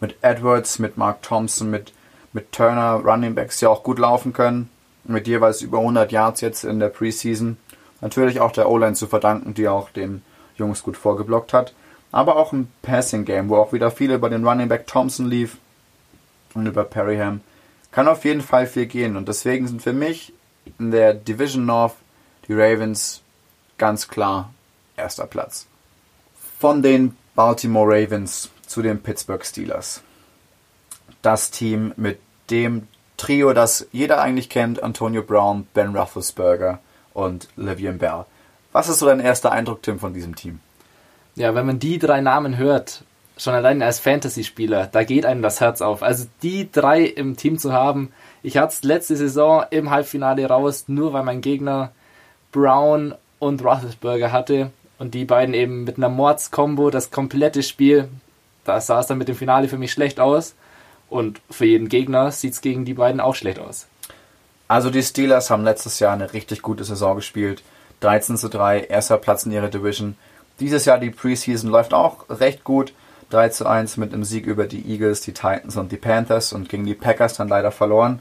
mit 0.00 0.16
Edwards, 0.22 0.80
mit 0.80 0.96
Mark 0.96 1.22
Thompson, 1.22 1.70
mit, 1.70 1.92
mit 2.32 2.50
Turner, 2.50 3.00
Running 3.04 3.36
Backs, 3.36 3.60
die 3.60 3.66
auch 3.66 3.84
gut 3.84 4.00
laufen 4.00 4.32
können. 4.32 4.68
Mit 5.04 5.28
jeweils 5.28 5.62
über 5.62 5.78
100 5.78 6.10
Yards 6.10 6.40
jetzt 6.40 6.64
in 6.64 6.80
der 6.80 6.88
Preseason. 6.88 7.58
Natürlich 8.00 8.40
auch 8.40 8.50
der 8.50 8.68
O-Line 8.68 8.94
zu 8.94 9.06
verdanken, 9.06 9.54
die 9.54 9.68
auch 9.68 9.90
den 9.90 10.22
Jungs 10.56 10.82
gut 10.82 10.96
vorgeblockt 10.96 11.52
hat. 11.52 11.74
Aber 12.10 12.36
auch 12.36 12.52
im 12.52 12.68
Passing 12.82 13.24
Game, 13.24 13.48
wo 13.48 13.56
auch 13.56 13.72
wieder 13.72 13.92
viel 13.92 14.10
über 14.10 14.28
den 14.28 14.46
Running 14.46 14.68
Back 14.68 14.88
Thompson 14.88 15.26
lief 15.26 15.58
und 16.54 16.66
über 16.66 16.82
Perryham 16.82 17.40
kann 17.92 18.08
auf 18.08 18.24
jeden 18.24 18.40
Fall 18.40 18.66
viel 18.66 18.86
gehen. 18.86 19.16
Und 19.16 19.28
deswegen 19.28 19.68
sind 19.68 19.82
für 19.82 19.92
mich 19.92 20.32
in 20.78 20.90
der 20.90 21.14
Division 21.14 21.66
North 21.66 21.94
die 22.48 22.54
Ravens 22.54 23.22
ganz 23.78 24.08
klar 24.08 24.52
erster 24.96 25.26
Platz. 25.26 25.66
Von 26.58 26.82
den 26.82 27.16
Baltimore 27.34 27.88
Ravens 27.88 28.50
zu 28.66 28.82
den 28.82 29.02
Pittsburgh 29.02 29.44
Steelers. 29.44 30.02
Das 31.20 31.50
Team 31.50 31.92
mit 31.96 32.18
dem 32.50 32.88
Trio, 33.16 33.52
das 33.52 33.86
jeder 33.92 34.20
eigentlich 34.20 34.48
kennt, 34.48 34.82
Antonio 34.82 35.22
Brown, 35.22 35.66
Ben 35.74 35.96
Roethlisberger 35.96 36.80
und 37.14 37.48
Le'Veon 37.56 37.98
Bell. 37.98 38.24
Was 38.72 38.88
ist 38.88 38.98
so 38.98 39.06
dein 39.06 39.20
erster 39.20 39.52
Eindruck, 39.52 39.82
Tim, 39.82 39.98
von 39.98 40.14
diesem 40.14 40.34
Team? 40.34 40.60
Ja, 41.34 41.54
wenn 41.54 41.66
man 41.66 41.78
die 41.78 41.98
drei 41.98 42.20
Namen 42.20 42.56
hört, 42.56 43.04
schon 43.42 43.54
allein 43.54 43.82
als 43.82 44.00
Fantasy-Spieler, 44.00 44.86
da 44.86 45.04
geht 45.04 45.26
einem 45.26 45.42
das 45.42 45.60
Herz 45.60 45.80
auf. 45.80 46.02
Also 46.02 46.26
die 46.42 46.70
drei 46.70 47.02
im 47.02 47.36
Team 47.36 47.58
zu 47.58 47.72
haben, 47.72 48.12
ich 48.42 48.56
hatte 48.56 48.74
es 48.74 48.82
letzte 48.82 49.16
Saison 49.16 49.64
im 49.70 49.90
Halbfinale 49.90 50.46
raus, 50.46 50.84
nur 50.88 51.12
weil 51.12 51.22
mein 51.22 51.40
Gegner 51.40 51.92
Brown 52.52 53.14
und 53.38 53.64
Roethlisberger 53.64 54.32
hatte 54.32 54.70
und 54.98 55.14
die 55.14 55.24
beiden 55.24 55.54
eben 55.54 55.84
mit 55.84 55.96
einer 55.96 56.08
Mords-Kombo 56.08 56.90
das 56.90 57.10
komplette 57.10 57.62
Spiel, 57.62 58.08
da 58.64 58.80
sah 58.80 59.00
es 59.00 59.06
dann 59.06 59.18
mit 59.18 59.28
dem 59.28 59.36
Finale 59.36 59.68
für 59.68 59.78
mich 59.78 59.92
schlecht 59.92 60.20
aus 60.20 60.54
und 61.10 61.40
für 61.50 61.66
jeden 61.66 61.88
Gegner 61.88 62.30
sieht 62.30 62.52
es 62.52 62.60
gegen 62.60 62.84
die 62.84 62.94
beiden 62.94 63.20
auch 63.20 63.34
schlecht 63.34 63.58
aus. 63.58 63.86
Also 64.68 64.90
die 64.90 65.02
Steelers 65.02 65.50
haben 65.50 65.64
letztes 65.64 65.98
Jahr 65.98 66.12
eine 66.12 66.32
richtig 66.32 66.62
gute 66.62 66.84
Saison 66.84 67.16
gespielt. 67.16 67.62
13 68.00 68.36
zu 68.36 68.48
3, 68.48 68.80
erster 68.84 69.18
Platz 69.18 69.44
in 69.44 69.52
ihrer 69.52 69.68
Division. 69.68 70.16
Dieses 70.60 70.84
Jahr 70.86 70.98
die 70.98 71.10
Preseason 71.10 71.70
läuft 71.70 71.92
auch 71.92 72.24
recht 72.30 72.64
gut. 72.64 72.92
3 73.32 73.48
zu 73.50 73.66
1 73.66 73.96
mit 73.96 74.12
einem 74.12 74.24
Sieg 74.24 74.46
über 74.46 74.66
die 74.66 74.90
Eagles, 74.90 75.20
die 75.22 75.32
Titans 75.32 75.76
und 75.76 75.92
die 75.92 75.96
Panthers 75.96 76.52
und 76.52 76.68
gegen 76.68 76.84
die 76.84 76.94
Packers 76.94 77.34
dann 77.34 77.48
leider 77.48 77.70
verloren. 77.70 78.20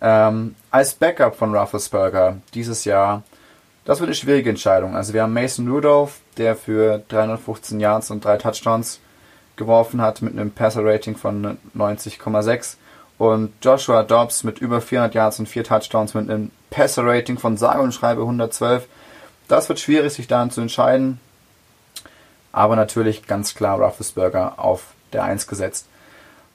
Ähm, 0.00 0.54
als 0.70 0.94
Backup 0.94 1.36
von 1.36 1.54
Roethlisberger 1.54 2.38
dieses 2.54 2.84
Jahr, 2.84 3.22
das 3.84 4.00
wird 4.00 4.08
eine 4.08 4.14
schwierige 4.14 4.50
Entscheidung. 4.50 4.94
Also 4.94 5.12
wir 5.12 5.22
haben 5.22 5.32
Mason 5.32 5.68
Rudolph, 5.68 6.20
der 6.36 6.56
für 6.56 7.02
315 7.08 7.80
Yards 7.80 8.10
und 8.10 8.24
drei 8.24 8.36
Touchdowns 8.36 9.00
geworfen 9.56 10.00
hat 10.00 10.22
mit 10.22 10.32
einem 10.32 10.50
Passer-Rating 10.50 11.16
von 11.16 11.58
90,6 11.76 12.76
und 13.18 13.52
Joshua 13.62 14.04
Dobbs 14.04 14.44
mit 14.44 14.60
über 14.60 14.80
400 14.80 15.14
Yards 15.14 15.38
und 15.40 15.48
vier 15.48 15.64
Touchdowns 15.64 16.14
mit 16.14 16.30
einem 16.30 16.50
Passer-Rating 16.70 17.38
von 17.38 17.56
sage 17.56 17.82
und 17.82 17.92
schreibe 17.92 18.22
112. 18.22 18.86
Das 19.48 19.68
wird 19.68 19.80
schwierig, 19.80 20.12
sich 20.12 20.28
daran 20.28 20.50
zu 20.50 20.60
entscheiden. 20.60 21.18
Aber 22.52 22.76
natürlich 22.76 23.26
ganz 23.26 23.54
klar 23.54 23.78
Roethlisberger 23.78 24.58
auf 24.58 24.94
der 25.12 25.24
1 25.24 25.46
gesetzt. 25.46 25.86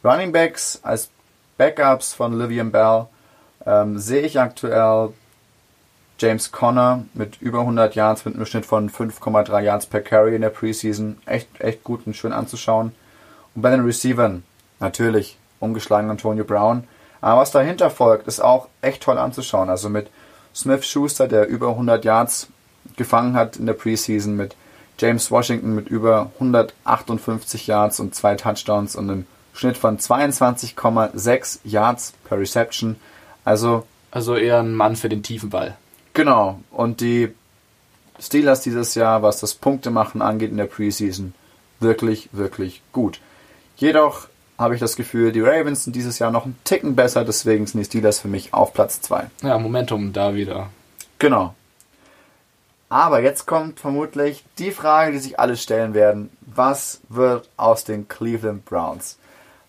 Running 0.03 0.31
Backs 0.31 0.79
als 0.83 1.09
Backups 1.57 2.13
von 2.13 2.37
Livian 2.37 2.71
Bell 2.71 3.07
ähm, 3.65 3.97
sehe 3.97 4.21
ich 4.21 4.39
aktuell 4.39 5.09
James 6.19 6.51
Conner 6.51 7.05
mit 7.13 7.41
über 7.41 7.61
100 7.61 7.95
Yards 7.95 8.25
mit 8.25 8.35
einem 8.35 8.45
Schnitt 8.45 8.65
von 8.65 8.89
5,3 8.89 9.61
Yards 9.61 9.85
per 9.85 10.01
Carry 10.01 10.35
in 10.35 10.41
der 10.41 10.49
Preseason. 10.49 11.17
Echt, 11.25 11.59
echt 11.59 11.83
gut 11.83 12.05
und 12.05 12.15
schön 12.15 12.33
anzuschauen. 12.33 12.93
Und 13.55 13.61
bei 13.61 13.69
den 13.69 13.85
Receivern 13.85 14.43
natürlich 14.79 15.37
ungeschlagen 15.59 16.09
Antonio 16.09 16.43
Brown. 16.43 16.87
Aber 17.21 17.41
was 17.41 17.51
dahinter 17.51 17.89
folgt, 17.89 18.27
ist 18.27 18.41
auch 18.41 18.67
echt 18.81 19.03
toll 19.03 19.17
anzuschauen. 19.17 19.69
Also 19.69 19.89
mit 19.89 20.09
Smith 20.53 20.85
Schuster, 20.85 21.27
der 21.27 21.47
über 21.47 21.69
100 21.69 22.03
Yards 22.05 22.47
gefangen 22.97 23.35
hat 23.35 23.55
in 23.57 23.65
der 23.65 23.73
Preseason, 23.73 24.35
mit 24.35 24.55
James 24.99 25.31
Washington 25.31 25.75
mit 25.75 25.87
über 25.87 26.31
158 26.35 27.67
Yards 27.67 27.99
und 27.99 28.15
zwei 28.15 28.35
Touchdowns 28.35 28.95
und 28.95 29.09
einem 29.09 29.25
Schnitt 29.53 29.77
von 29.77 29.97
22,6 29.97 31.59
Yards 31.63 32.13
per 32.25 32.39
Reception. 32.39 32.95
Also 33.45 33.85
Also 34.11 34.35
eher 34.35 34.59
ein 34.59 34.75
Mann 34.75 34.95
für 34.95 35.09
den 35.09 35.23
tiefen 35.23 35.49
Ball. 35.49 35.75
Genau. 36.13 36.59
Und 36.71 37.01
die 37.01 37.33
Steelers 38.19 38.61
dieses 38.61 38.93
Jahr, 38.95 39.23
was 39.23 39.39
das 39.39 39.55
Punktemachen 39.55 40.21
angeht 40.21 40.51
in 40.51 40.57
der 40.57 40.65
Preseason, 40.65 41.33
wirklich, 41.79 42.29
wirklich 42.31 42.81
gut. 42.91 43.19
Jedoch 43.75 44.27
habe 44.57 44.75
ich 44.75 44.79
das 44.79 44.95
Gefühl, 44.95 45.31
die 45.31 45.41
Ravens 45.41 45.83
sind 45.83 45.95
dieses 45.95 46.19
Jahr 46.19 46.31
noch 46.31 46.45
einen 46.45 46.57
Ticken 46.63 46.95
besser, 46.95 47.25
deswegen 47.25 47.65
sind 47.65 47.79
die 47.79 47.85
Steelers 47.85 48.19
für 48.19 48.27
mich 48.27 48.53
auf 48.53 48.73
Platz 48.73 49.01
2. 49.01 49.29
Ja, 49.41 49.57
Momentum 49.57 50.13
da 50.13 50.35
wieder. 50.35 50.69
Genau. 51.17 51.55
Aber 52.93 53.21
jetzt 53.21 53.47
kommt 53.47 53.79
vermutlich 53.79 54.45
die 54.59 54.69
Frage, 54.69 55.13
die 55.13 55.17
sich 55.17 55.39
alle 55.39 55.57
stellen 55.57 55.95
werden. 55.95 56.29
Was 56.41 57.01
wird 57.09 57.49
aus 57.57 57.85
den 57.85 58.07
Cleveland 58.07 58.65
Browns? 58.65 59.17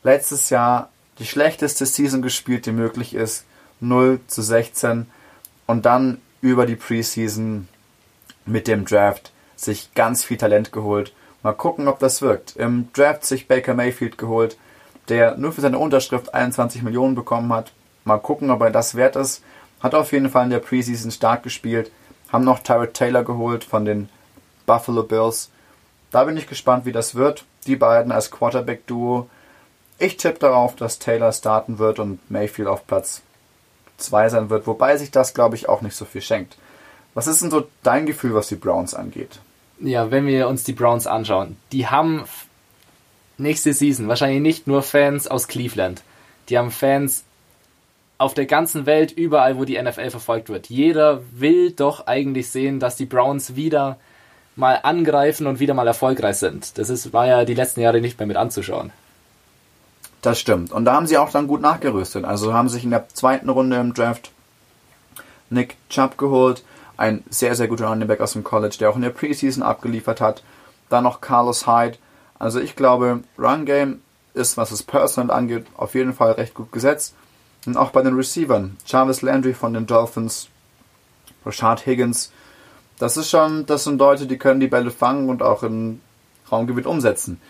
Letztes 0.02 0.50
Jahr 0.50 0.90
die 1.19 1.25
schlechteste 1.25 1.87
Season 1.87 2.21
gespielt, 2.21 2.66
die 2.66 2.73
möglich 2.73 3.14
ist. 3.14 3.47
0 3.81 4.21
zu 4.26 4.43
16. 4.43 5.07
Und 5.66 5.87
dann 5.87 6.21
über 6.43 6.66
die 6.66 6.76
Preseason 6.76 7.66
mit 8.45 8.69
dem 8.69 8.85
Draft 8.85 9.33
sich 9.57 9.95
ganz 9.95 10.23
viel 10.23 10.37
Talent 10.37 10.71
geholt. 10.71 11.14
Mal 11.43 11.54
gucken, 11.54 11.88
ob 11.88 12.00
das 12.00 12.21
wirkt. 12.21 12.57
Im 12.57 12.90
Draft 12.93 13.25
sich 13.25 13.49
Baker 13.49 13.73
Mayfield 13.73 14.19
geholt, 14.19 14.59
der 15.09 15.38
nur 15.38 15.52
für 15.52 15.62
seine 15.62 15.78
Unterschrift 15.78 16.35
21 16.35 16.83
Millionen 16.83 17.14
bekommen 17.14 17.50
hat. 17.54 17.73
Mal 18.04 18.19
gucken, 18.19 18.50
ob 18.50 18.61
er 18.61 18.71
das 18.71 18.97
wert 18.97 19.16
ist. 19.16 19.43
Hat 19.81 19.95
auf 19.95 20.12
jeden 20.12 20.28
Fall 20.28 20.45
in 20.45 20.50
der 20.50 20.59
Preseason 20.59 21.11
stark 21.11 21.43
gespielt. 21.43 21.90
Haben 22.35 22.43
noch 22.43 22.59
Tyrod 22.59 22.95
Taylor 22.95 23.23
geholt 23.23 23.62
von 23.62 23.85
den 23.85 24.09
Buffalo 24.67 25.05
Bills. 25.05 25.53
Da 26.11 26.25
bin 26.25 26.37
ich 26.37 26.49
gespannt, 26.49 26.85
wie 26.85 26.91
das 26.91 27.14
wird. 27.14 27.45
Die 27.69 27.76
beiden 27.76 28.11
als 28.11 28.33
Quarterback-Duo. 28.33 29.31
Ich 30.00 30.17
tippe 30.17 30.41
darauf, 30.41 30.75
dass 30.75 30.99
Taylor 30.99 31.31
starten 31.31 31.79
wird 31.79 32.00
und 32.00 32.29
Mayfield 32.33 32.67
auf 32.67 32.88
Platz 32.88 33.23
2 33.99 34.31
sein 34.31 34.50
wird, 34.50 34.67
wobei 34.67 34.97
sich 34.97 35.12
das, 35.12 35.33
glaube 35.33 35.55
ich, 35.55 35.69
auch 35.69 35.81
nicht 35.81 35.95
so 35.95 36.05
viel 36.05 36.23
schenkt. 36.23 36.57
Was 37.14 37.29
ist 37.29 37.41
denn 37.41 37.53
so 37.53 37.69
dein 37.85 38.05
Gefühl, 38.05 38.35
was 38.35 38.49
die 38.49 38.57
Browns 38.57 38.95
angeht? 38.95 39.38
Ja, 39.79 40.11
wenn 40.11 40.26
wir 40.26 40.49
uns 40.49 40.64
die 40.64 40.73
Browns 40.73 41.07
anschauen, 41.07 41.57
die 41.71 41.87
haben 41.87 42.25
nächste 43.38 43.73
Season 43.73 44.09
wahrscheinlich 44.09 44.43
nicht 44.43 44.67
nur 44.67 44.83
Fans 44.83 45.29
aus 45.29 45.47
Cleveland. 45.47 46.03
Die 46.49 46.59
haben 46.59 46.73
Fans 46.73 47.23
auf 48.18 48.35
der 48.35 48.47
ganzen 48.47 48.87
Welt, 48.87 49.12
überall, 49.12 49.59
wo 49.59 49.64
die 49.64 49.80
NFL 49.80 50.11
verfolgt 50.11 50.49
wird. 50.49 50.68
Jeder 50.68 51.23
will 51.33 51.73
doch 51.73 52.06
eigentlich 52.06 52.50
sehen, 52.50 52.80
dass 52.80 52.97
die 52.97 53.06
Browns 53.06 53.56
wieder 53.56 53.99
mal 54.56 54.78
angreifen 54.83 55.47
und 55.47 55.59
wieder 55.59 55.75
mal 55.75 55.87
erfolgreich 55.87 56.37
sind. 56.37 56.78
Das 56.78 56.90
ist, 56.90 57.12
war 57.12 57.26
ja 57.26 57.44
die 57.44 57.54
letzten 57.54 57.80
Jahre 57.80 58.00
nicht 58.00 58.18
mehr 58.18 58.26
mit 58.26 58.37
anzuschauen. 58.37 58.92
Das 60.23 60.38
stimmt. 60.38 60.73
Und 60.73 60.85
da 60.85 60.94
haben 60.94 61.06
sie 61.06 61.18
auch 61.18 61.30
dann 61.30 61.49
gut 61.49 61.61
nachgerüstet. 61.61 62.25
Also 62.25 62.54
haben 62.54 62.68
sich 62.68 62.85
in 62.85 62.90
der 62.90 63.09
zweiten 63.09 63.49
Runde 63.49 63.76
im 63.76 63.92
Draft 63.92 64.30
Nick 65.50 65.76
Chubb 65.90 66.16
geholt, 66.16 66.64
ein 66.97 67.25
sehr, 67.28 67.54
sehr 67.54 67.68
guter 67.68 67.88
Running 67.88 68.09
Back 68.09 68.21
aus 68.21 68.33
dem 68.33 68.44
College, 68.44 68.76
der 68.78 68.90
auch 68.90 68.97
in 68.97 69.02
der 69.02 69.11
Preseason 69.11 69.62
abgeliefert 69.62 70.21
hat. 70.21 70.42
Dann 70.88 71.04
noch 71.04 71.21
Carlos 71.21 71.66
Hyde. 71.66 71.99
Also 72.38 72.61
ich 72.61 72.76
glaube, 72.76 73.21
Run 73.38 73.66
Game 73.66 74.00
ist, 74.35 74.56
was 74.56 74.71
das 74.71 74.83
Personal 74.83 75.37
angeht, 75.37 75.66
auf 75.76 75.94
jeden 75.94 76.14
Fall 76.14 76.33
recht 76.33 76.54
gut 76.54 76.73
gesetzt. 76.73 77.14
Und 77.66 77.76
auch 77.76 77.90
bei 77.90 78.02
den 78.02 78.14
Receivern. 78.14 78.76
Jarvis 78.87 79.23
Landry 79.23 79.54
von 79.54 79.73
den 79.73 79.87
Dolphins, 79.87 80.49
Rashad 81.44 81.87
Higgins. 81.87 82.30
Das 82.99 83.16
ist 83.16 83.30
schon, 83.30 83.66
das 83.66 83.85
sind 83.85 83.99
Leute, 83.99 84.26
die 84.26 84.38
können 84.38 84.61
die 84.61 84.68
Bälle 84.68 84.90
fangen 84.90 85.28
und 85.28 85.42
auch 85.42 85.62
im 85.62 86.00
Raumgebiet 86.50 86.87
umsetzen. 86.87 87.40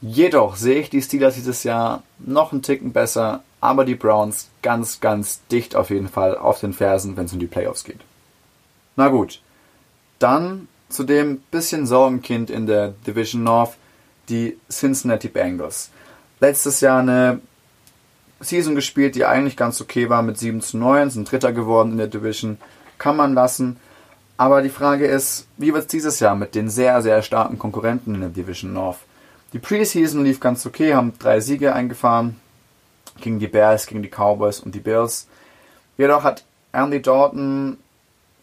Jedoch 0.00 0.56
sehe 0.56 0.80
ich 0.80 0.90
die 0.90 1.02
Steelers 1.02 1.34
dieses 1.34 1.62
Jahr 1.62 2.02
noch 2.18 2.52
einen 2.52 2.62
Ticken 2.62 2.92
besser, 2.92 3.42
aber 3.60 3.84
die 3.84 3.94
Browns 3.94 4.48
ganz, 4.62 5.00
ganz 5.00 5.40
dicht 5.50 5.76
auf 5.76 5.90
jeden 5.90 6.08
Fall 6.08 6.38
auf 6.38 6.60
den 6.60 6.72
Fersen, 6.72 7.16
wenn 7.16 7.26
es 7.26 7.32
um 7.32 7.38
die 7.38 7.46
Playoffs 7.46 7.84
geht. 7.84 8.00
Na 8.96 9.08
gut, 9.08 9.42
dann 10.18 10.68
zu 10.88 11.04
dem 11.04 11.38
bisschen 11.50 11.86
Sorgenkind 11.86 12.50
in 12.50 12.66
der 12.66 12.88
Division 13.06 13.42
North, 13.42 13.76
die 14.28 14.58
Cincinnati 14.70 15.28
Bengals. 15.28 15.90
Letztes 16.40 16.80
Jahr 16.80 17.00
eine 17.00 17.40
Season 18.40 18.74
gespielt, 18.74 19.14
die 19.14 19.26
eigentlich 19.26 19.56
ganz 19.56 19.80
okay 19.80 20.08
war 20.08 20.22
mit 20.22 20.38
7 20.38 20.60
zu 20.60 20.78
9, 20.78 21.10
sind 21.10 21.30
Dritter 21.30 21.52
geworden 21.52 21.92
in 21.92 21.98
der 21.98 22.06
Division, 22.06 22.58
kann 22.98 23.16
man 23.16 23.34
lassen. 23.34 23.76
Aber 24.36 24.62
die 24.62 24.70
Frage 24.70 25.06
ist, 25.06 25.46
wie 25.58 25.74
wird 25.74 25.82
es 25.82 25.88
dieses 25.88 26.20
Jahr 26.20 26.34
mit 26.34 26.54
den 26.54 26.70
sehr, 26.70 27.02
sehr 27.02 27.22
starken 27.22 27.58
Konkurrenten 27.58 28.14
in 28.14 28.22
der 28.22 28.30
Division 28.30 28.72
North? 28.72 28.98
Die 29.52 29.58
Preseason 29.58 30.24
lief 30.24 30.40
ganz 30.40 30.64
okay, 30.64 30.94
haben 30.94 31.12
drei 31.18 31.40
Siege 31.40 31.74
eingefahren 31.74 32.36
gegen 33.20 33.38
die 33.38 33.48
Bears, 33.48 33.86
gegen 33.86 34.02
die 34.02 34.08
Cowboys 34.08 34.60
und 34.60 34.74
die 34.74 34.80
Bills. 34.80 35.26
Jedoch 35.98 36.22
hat 36.22 36.44
Andy 36.72 37.02
Dalton 37.02 37.76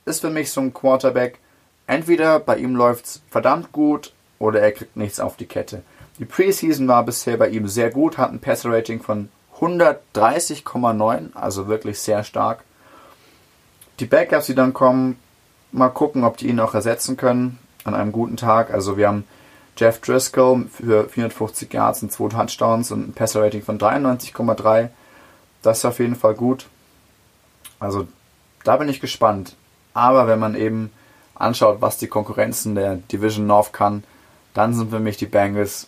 ist 0.06 0.22
für 0.22 0.30
mich 0.30 0.52
so 0.52 0.62
ein 0.62 0.74
Quarterback. 0.74 1.40
Entweder 1.88 2.40
bei 2.40 2.58
ihm 2.58 2.76
läuft's 2.76 3.22
verdammt 3.30 3.72
gut 3.72 4.14
oder 4.38 4.62
er 4.62 4.72
kriegt 4.74 4.98
nichts 4.98 5.20
auf 5.20 5.38
die 5.38 5.46
Kette. 5.46 5.82
Die 6.20 6.26
Preseason 6.26 6.88
war 6.88 7.04
bisher 7.04 7.38
bei 7.38 7.50
ihm 7.50 7.68
sehr 7.68 7.90
gut, 7.90 8.18
hat 8.18 8.32
ein 8.32 8.40
Passer 8.40 8.72
Rating 8.72 9.02
von 9.02 9.30
130,9, 9.60 11.36
also 11.36 11.68
wirklich 11.68 12.00
sehr 12.00 12.24
stark. 12.24 12.64
Die 14.00 14.06
Backups, 14.06 14.46
die 14.46 14.56
dann 14.56 14.74
kommen, 14.74 15.20
mal 15.72 15.90
gucken, 15.90 16.24
ob 16.24 16.38
die 16.38 16.48
ihn 16.48 16.60
auch 16.60 16.74
ersetzen 16.74 17.18
können 17.18 17.58
an 17.84 17.96
einem 17.96 18.12
guten 18.12 18.38
Tag. 18.38 18.72
Also 18.72 18.98
wir 18.98 19.08
haben 19.08 19.24
Jeff 19.76 20.00
Driscoll 20.02 20.66
für 20.72 21.08
450 21.10 21.74
Yards 21.74 22.04
und 22.04 22.12
2 22.12 22.30
Touchdowns 22.30 22.92
und 22.92 23.10
ein 23.10 23.14
Passer 23.14 23.42
Rating 23.44 23.64
von 23.64 23.80
93,3. 23.80 24.90
Das 25.62 25.80
ist 25.80 25.86
auf 25.86 26.00
jeden 26.00 26.16
Fall 26.16 26.36
gut. 26.36 26.68
Also 27.80 28.08
da 28.64 28.78
bin 28.78 28.90
ich 28.90 29.00
gespannt. 29.00 29.56
Aber 29.94 30.28
wenn 30.28 30.40
man 30.40 30.56
eben 30.56 30.92
anschaut, 31.36 31.82
was 31.82 31.98
die 31.98 32.08
Konkurrenzen 32.08 32.76
der 32.76 32.96
Division 32.96 33.48
North 33.48 33.74
kann, 33.74 34.04
dann 34.54 34.74
sind 34.74 34.90
für 34.92 35.00
mich 35.00 35.18
die 35.18 35.26
Bengals 35.26 35.88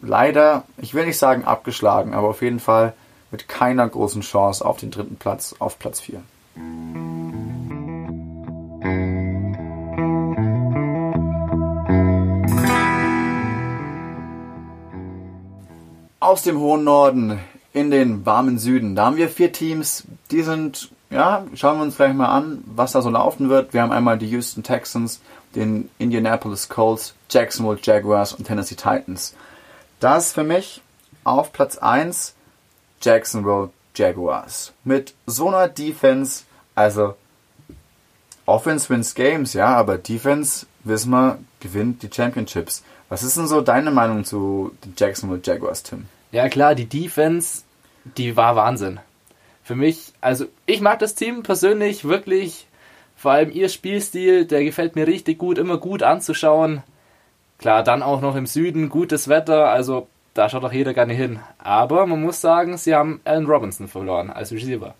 leider, 0.00 0.64
ich 0.78 0.94
will 0.94 1.06
nicht 1.06 1.18
sagen 1.18 1.44
abgeschlagen, 1.44 2.14
aber 2.14 2.28
auf 2.28 2.42
jeden 2.42 2.60
Fall 2.60 2.94
mit 3.30 3.48
keiner 3.48 3.88
großen 3.88 4.22
Chance 4.22 4.64
auf 4.64 4.78
den 4.78 4.90
dritten 4.90 5.16
Platz, 5.16 5.54
auf 5.58 5.78
Platz 5.78 6.00
4. 6.00 6.22
Aus 16.20 16.42
dem 16.42 16.58
hohen 16.58 16.84
Norden 16.84 17.40
in 17.72 17.90
den 17.90 18.24
warmen 18.24 18.58
Süden. 18.58 18.96
Da 18.96 19.06
haben 19.06 19.16
wir 19.16 19.28
vier 19.28 19.52
Teams, 19.52 20.04
die 20.30 20.42
sind, 20.42 20.90
ja, 21.10 21.44
schauen 21.54 21.76
wir 21.78 21.82
uns 21.82 21.96
gleich 21.96 22.14
mal 22.14 22.26
an, 22.26 22.64
was 22.64 22.92
da 22.92 23.02
so 23.02 23.10
laufen 23.10 23.48
wird. 23.48 23.74
Wir 23.74 23.82
haben 23.82 23.92
einmal 23.92 24.18
die 24.18 24.28
Houston 24.30 24.62
Texans, 24.62 25.20
den 25.54 25.90
Indianapolis 25.98 26.68
Colts, 26.68 27.14
Jacksonville 27.28 27.78
Jaguars 27.82 28.32
und 28.32 28.46
Tennessee 28.46 28.76
Titans. 28.76 29.34
Das 30.00 30.32
für 30.32 30.44
mich 30.44 30.82
auf 31.24 31.52
Platz 31.52 31.78
1 31.78 32.34
Jacksonville 33.00 33.70
Jaguars. 33.94 34.72
Mit 34.84 35.14
so 35.26 35.48
einer 35.48 35.68
Defense, 35.68 36.44
also 36.74 37.14
Offense 38.44 38.88
wins 38.90 39.14
Games, 39.14 39.54
ja, 39.54 39.68
aber 39.68 39.98
Defense, 39.98 40.66
wissen 40.84 41.10
wir, 41.10 41.38
gewinnt 41.60 42.02
die 42.02 42.10
Championships. 42.12 42.84
Was 43.08 43.22
ist 43.22 43.36
denn 43.36 43.46
so 43.46 43.60
deine 43.60 43.90
Meinung 43.90 44.24
zu 44.24 44.72
den 44.84 44.94
Jacksonville 44.96 45.40
Jaguars, 45.42 45.82
Tim? 45.82 46.06
Ja 46.30 46.48
klar, 46.48 46.74
die 46.74 46.86
Defense, 46.86 47.62
die 48.04 48.36
war 48.36 48.54
Wahnsinn. 48.54 49.00
Für 49.64 49.74
mich, 49.74 50.12
also 50.20 50.46
ich 50.66 50.80
mag 50.80 50.98
das 50.98 51.14
Team 51.14 51.42
persönlich 51.42 52.04
wirklich, 52.04 52.66
vor 53.16 53.32
allem 53.32 53.50
ihr 53.50 53.68
Spielstil, 53.68 54.44
der 54.44 54.62
gefällt 54.62 54.94
mir 54.94 55.06
richtig 55.06 55.38
gut, 55.38 55.58
immer 55.58 55.78
gut 55.78 56.02
anzuschauen. 56.02 56.82
Klar, 57.58 57.82
dann 57.82 58.02
auch 58.02 58.20
noch 58.20 58.36
im 58.36 58.46
Süden, 58.46 58.88
gutes 58.88 59.28
Wetter, 59.28 59.68
also 59.68 60.08
da 60.34 60.48
schaut 60.48 60.64
auch 60.64 60.72
jeder 60.72 60.92
gerne 60.92 61.14
hin. 61.14 61.40
Aber 61.58 62.06
man 62.06 62.20
muss 62.20 62.40
sagen, 62.40 62.76
sie 62.76 62.94
haben 62.94 63.20
Allen 63.24 63.46
Robinson 63.46 63.88
verloren 63.88 64.30
als 64.30 64.52
Receiver. 64.52 64.94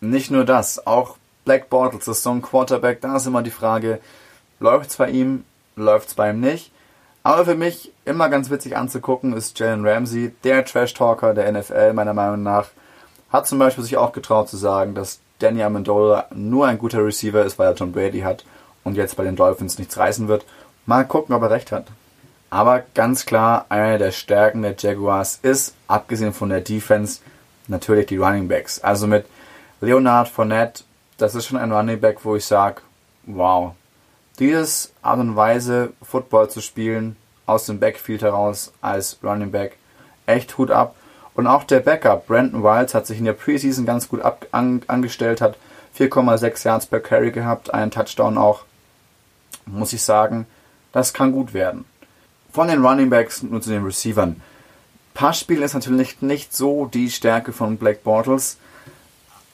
Nicht 0.00 0.30
nur 0.30 0.44
das, 0.44 0.86
auch 0.86 1.16
Black 1.44 1.68
Bortles 1.70 2.08
ist 2.08 2.22
so 2.22 2.30
ein 2.30 2.42
Quarterback, 2.42 3.00
da 3.00 3.16
ist 3.16 3.26
immer 3.26 3.42
die 3.42 3.50
Frage, 3.50 4.00
läuft's 4.60 4.96
bei 4.96 5.10
ihm, 5.10 5.44
läuft's 5.76 6.14
bei 6.14 6.30
ihm 6.30 6.40
nicht. 6.40 6.70
Aber 7.22 7.46
für 7.46 7.54
mich 7.54 7.90
immer 8.04 8.28
ganz 8.28 8.50
witzig 8.50 8.76
anzugucken 8.76 9.32
ist 9.32 9.58
Jalen 9.58 9.86
Ramsey, 9.86 10.32
der 10.44 10.64
Trash-Talker 10.64 11.32
der 11.34 11.50
NFL 11.50 11.94
meiner 11.94 12.12
Meinung 12.12 12.42
nach. 12.42 12.68
Hat 13.30 13.46
zum 13.46 13.58
Beispiel 13.58 13.82
sich 13.82 13.96
auch 13.96 14.12
getraut 14.12 14.48
zu 14.48 14.56
sagen, 14.56 14.94
dass 14.94 15.20
Danny 15.38 15.62
Amendola 15.62 16.26
nur 16.34 16.66
ein 16.66 16.78
guter 16.78 17.04
Receiver 17.04 17.42
ist, 17.42 17.58
weil 17.58 17.68
er 17.68 17.74
Tom 17.74 17.92
Brady 17.92 18.20
hat 18.20 18.44
und 18.84 18.96
jetzt 18.96 19.16
bei 19.16 19.24
den 19.24 19.36
Dolphins 19.36 19.78
nichts 19.78 19.96
reißen 19.96 20.28
wird. 20.28 20.44
Mal 20.86 21.04
gucken, 21.06 21.34
ob 21.34 21.42
er 21.42 21.50
recht 21.50 21.72
hat. 21.72 21.86
Aber 22.50 22.82
ganz 22.94 23.26
klar, 23.26 23.66
eine 23.68 23.98
der 23.98 24.12
Stärken 24.12 24.62
der 24.62 24.76
Jaguars 24.78 25.38
ist, 25.42 25.74
abgesehen 25.88 26.32
von 26.32 26.50
der 26.50 26.60
Defense, 26.60 27.20
natürlich 27.68 28.06
die 28.06 28.18
Running 28.18 28.48
Backs. 28.48 28.80
Also 28.80 29.06
mit 29.06 29.26
Leonard 29.80 30.28
Fournette, 30.28 30.84
das 31.16 31.34
ist 31.34 31.46
schon 31.46 31.58
ein 31.58 31.72
Running 31.72 32.00
Back, 32.00 32.18
wo 32.24 32.36
ich 32.36 32.44
sage, 32.44 32.82
wow, 33.24 33.72
dieses 34.38 34.92
Art 35.02 35.20
und 35.20 35.36
Weise, 35.36 35.92
Football 36.02 36.50
zu 36.50 36.60
spielen, 36.60 37.16
aus 37.46 37.66
dem 37.66 37.80
Backfield 37.80 38.22
heraus 38.22 38.72
als 38.80 39.18
Running 39.22 39.50
Back, 39.50 39.78
echt 40.26 40.56
Hut 40.58 40.70
ab. 40.70 40.94
Und 41.34 41.46
auch 41.46 41.64
der 41.64 41.80
Backup, 41.80 42.26
Brandon 42.26 42.62
Wiles, 42.62 42.94
hat 42.94 43.06
sich 43.06 43.18
in 43.18 43.24
der 43.24 43.32
Preseason 43.32 43.86
ganz 43.86 44.08
gut 44.08 44.22
ab, 44.22 44.46
an, 44.52 44.82
angestellt, 44.86 45.40
hat 45.40 45.56
4,6 45.98 46.64
Yards 46.64 46.86
per 46.86 47.00
Carry 47.00 47.30
gehabt, 47.32 47.72
einen 47.72 47.90
Touchdown 47.90 48.38
auch. 48.38 48.64
Muss 49.66 49.92
ich 49.92 50.02
sagen, 50.02 50.46
das 50.94 51.12
kann 51.12 51.32
gut 51.32 51.52
werden. 51.52 51.84
Von 52.52 52.68
den 52.68 52.84
Running 52.84 53.10
Backs 53.10 53.42
nur 53.42 53.60
zu 53.60 53.68
den 53.68 53.84
Receivern. 53.84 54.40
Passspiel 55.12 55.60
ist 55.62 55.74
natürlich 55.74 56.22
nicht 56.22 56.54
so 56.54 56.86
die 56.86 57.10
Stärke 57.10 57.52
von 57.52 57.76
Black 57.76 58.04
Bortles, 58.04 58.56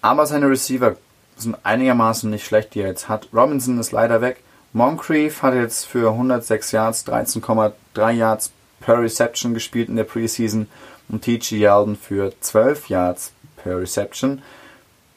aber 0.03 0.27
seine 0.27 0.49
Receiver 0.49 0.97
sind 1.37 1.57
einigermaßen 1.65 2.31
nicht 2.31 2.47
schlecht, 2.47 2.75
die 2.75 2.81
er 2.81 2.89
jetzt 2.89 3.09
hat. 3.09 3.29
Robinson 3.33 3.81
ist 3.81 3.93
leider 3.93 4.21
weg. 4.21 4.43
Moncrief 4.75 5.43
hat 5.43 5.55
jetzt 5.55 5.87
für 5.87 6.11
106 6.11 6.73
Yards 6.73 7.07
13,3 7.07 8.11
Yards 8.13 8.53
per 8.81 9.01
Reception 9.01 9.55
gespielt 9.55 9.89
in 9.89 9.97
der 9.97 10.05
Preseason 10.05 10.69
und 11.09 11.23
T.G. 11.23 11.57
Yeldon 11.57 11.97
für 11.97 12.33
12 12.41 12.89
Yards 12.91 13.33
per 13.57 13.79
Reception. 13.79 14.43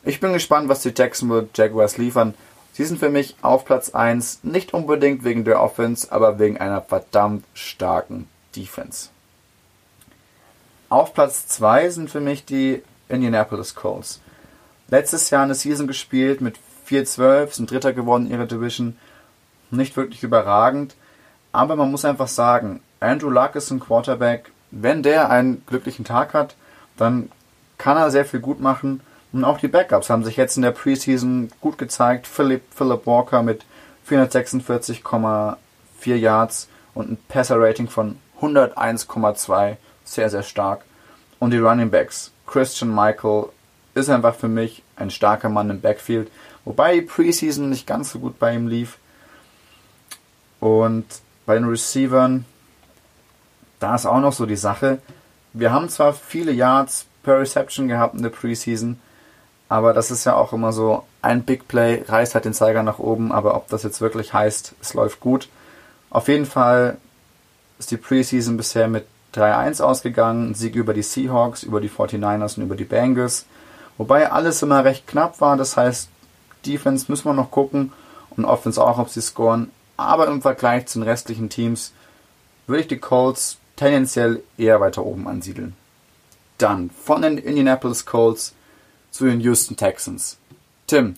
Ich 0.03 0.20
bin 0.20 0.34
gespannt, 0.34 0.70
was 0.70 0.82
die 0.82 0.94
Jacksonville 0.96 1.50
Jaguars 1.53 1.98
liefern. 1.98 2.34
Sie 2.74 2.86
sind 2.86 3.00
für 3.00 3.10
mich 3.10 3.36
auf 3.42 3.65
Platz 3.65 3.92
1, 3.92 4.44
nicht 4.44 4.74
unbedingt 4.74 5.24
wegen 5.24 5.46
der 5.46 5.62
Offense, 5.62 6.12
aber 6.12 6.39
wegen 6.39 6.58
einer 6.58 6.82
verdammt 6.82 7.46
starken 7.53 8.27
Defense. 8.56 9.10
Auf 10.89 11.13
Platz 11.13 11.48
2 11.48 11.89
sind 11.89 12.10
für 12.10 12.20
mich 12.20 12.46
die 12.46 12.82
Indianapolis 13.10 13.75
Colts. 13.75 14.22
Letztes 14.89 15.30
Jahr 15.30 15.44
eine 15.44 15.56
Season 15.56 15.88
gespielt 15.88 16.42
mit 16.42 16.56
4-12, 16.88 17.53
sind 17.53 17.72
Dritter 17.72 17.94
geworden 17.94 18.25
in 18.25 18.34
ihrer 18.34 18.46
Division 18.46 18.98
nicht 19.72 19.96
wirklich 19.96 20.24
überragend. 20.24 20.96
Aber 21.51 21.75
man 21.75 21.92
muss 21.92 22.06
einfach 22.06 22.27
sagen, 22.27 22.82
Andrew 23.00 23.30
Luck 23.30 23.56
ist 23.56 23.72
ein 23.72 23.80
Quarterback. 23.80 24.51
Wenn 24.72 25.03
der 25.03 25.30
einen 25.30 25.63
glücklichen 25.65 26.06
Tag 26.06 26.34
hat, 26.34 26.56
dann 26.98 27.32
kann 27.77 27.98
er 27.98 28.12
sehr 28.12 28.25
viel 28.25 28.39
gut 28.39 28.60
machen. 28.60 29.01
Und 29.33 29.43
auch 29.43 29.57
die 29.57 29.67
Backups 29.67 30.09
haben 30.09 30.23
sich 30.23 30.37
jetzt 30.37 30.55
in 30.55 30.61
der 30.61 30.71
Preseason 30.71 31.49
gut 31.59 31.77
gezeigt. 31.77 32.27
Philip, 32.27 32.61
Philip 32.73 33.05
Walker 33.05 33.41
mit 33.41 33.65
446,4 34.07 36.15
Yards 36.15 36.69
und 36.93 37.11
ein 37.11 37.17
Passer-Rating 37.27 37.89
von 37.89 38.17
101,2. 38.41 39.77
Sehr, 40.03 40.29
sehr 40.29 40.43
stark. 40.43 40.83
Und 41.39 41.51
die 41.51 41.57
Running 41.57 41.89
Backs. 41.89 42.31
Christian 42.45 42.93
Michael 42.93 43.45
ist 43.95 44.09
einfach 44.09 44.35
für 44.35 44.47
mich 44.47 44.83
ein 44.95 45.09
starker 45.09 45.49
Mann 45.49 45.69
im 45.69 45.81
Backfield. 45.81 46.29
Wobei 46.65 46.95
die 46.95 47.01
Preseason 47.01 47.69
nicht 47.69 47.87
ganz 47.87 48.11
so 48.11 48.19
gut 48.19 48.39
bei 48.39 48.53
ihm 48.53 48.67
lief. 48.67 48.97
Und 50.59 51.05
bei 51.45 51.55
den 51.55 51.65
Receivern, 51.65 52.45
da 53.79 53.96
ist 53.96 54.05
auch 54.05 54.19
noch 54.19 54.33
so 54.33 54.46
die 54.46 54.55
Sache. 54.55 55.00
Wir 55.53 55.72
haben 55.72 55.89
zwar 55.89 56.13
viele 56.13 56.51
Yards 56.51 57.05
per 57.24 57.39
Reception 57.39 57.87
gehabt 57.87 58.15
in 58.15 58.24
der 58.24 58.29
Preseason, 58.29 59.00
aber 59.74 59.94
das 59.94 60.12
ist 60.12 60.24
ja 60.24 60.36
auch 60.36 60.53
immer 60.53 60.72
so, 60.72 61.03
ein 61.24 61.46
Big 61.46 61.68
Play 61.68 62.03
reißt 62.07 62.36
halt 62.36 62.46
den 62.46 62.53
Zeiger 62.53 62.83
nach 62.83 63.00
oben, 63.00 63.31
aber 63.31 63.55
ob 63.55 63.70
das 63.70 63.81
jetzt 63.81 64.01
wirklich 64.01 64.31
heißt, 64.31 64.75
es 64.79 64.94
läuft 64.94 65.20
gut. 65.20 65.50
Auf 66.12 66.27
jeden 66.27 66.46
Fall 66.46 67.00
ist 67.79 67.90
die 67.90 67.98
Preseason 67.98 68.55
bisher 68.55 68.88
mit 68.88 69.07
3-1 69.33 69.81
ausgegangen, 69.81 70.53
Sieg 70.53 70.75
über 70.75 70.94
die 70.94 71.01
Seahawks, 71.01 71.64
über 71.64 71.81
die 71.81 71.90
49ers 71.90 72.57
und 72.57 72.66
über 72.66 72.75
die 72.75 72.83
Bengals. 72.83 73.48
Wobei 73.98 74.31
alles 74.31 74.62
immer 74.62 74.86
recht 74.86 75.07
knapp 75.07 75.42
war, 75.42 75.57
das 75.57 75.75
heißt, 75.75 76.07
Defense 76.68 77.07
müssen 77.07 77.25
wir 77.25 77.33
noch 77.33 77.50
gucken 77.50 77.94
und 78.38 78.46
Offense 78.46 78.79
auch, 78.79 79.00
ob 79.00 79.09
sie 79.09 79.22
scoren. 79.22 79.72
Aber 79.98 80.27
im 80.27 80.44
Vergleich 80.44 80.86
zu 80.86 81.00
den 81.00 81.09
restlichen 81.09 81.50
Teams 81.50 81.94
würde 82.68 82.81
ich 82.81 82.88
die 82.90 83.00
Colts 83.00 83.57
tendenziell 83.75 84.44
eher 84.55 84.79
weiter 84.81 85.03
oben 85.03 85.27
ansiedeln. 85.27 85.75
Dann 86.59 86.92
von 86.92 87.24
den 87.24 87.40
Indianapolis 87.40 88.05
Colts 88.05 88.53
zu 89.13 89.25
den 89.25 89.39
Houston 89.41 89.77
Texans. 89.77 90.37
Tim, 90.87 91.13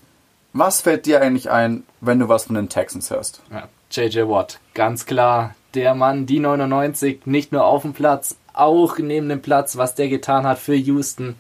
was 0.54 0.82
fällt 0.82 1.06
dir 1.06 1.22
eigentlich 1.22 1.50
ein, 1.50 1.84
wenn 2.02 2.20
du 2.20 2.30
was 2.30 2.46
von 2.46 2.56
den 2.56 2.70
Texans 2.70 3.10
hörst? 3.10 3.42
Ja, 3.50 3.68
JJ 3.90 4.28
Watt, 4.28 4.60
ganz 4.74 5.06
klar. 5.06 5.56
Der 5.74 5.96
Mann, 5.96 6.26
die 6.26 6.40
99, 6.40 7.26
nicht 7.26 7.52
nur 7.52 7.66
auf 7.66 7.82
dem 7.82 7.94
Platz, 7.94 8.36
auch 8.54 8.98
neben 8.98 9.28
dem 9.30 9.42
Platz, 9.42 9.78
was 9.78 9.96
der 9.96 10.10
getan 10.10 10.46
hat 10.46 10.60
für 10.60 10.76
Houston. 10.76 11.36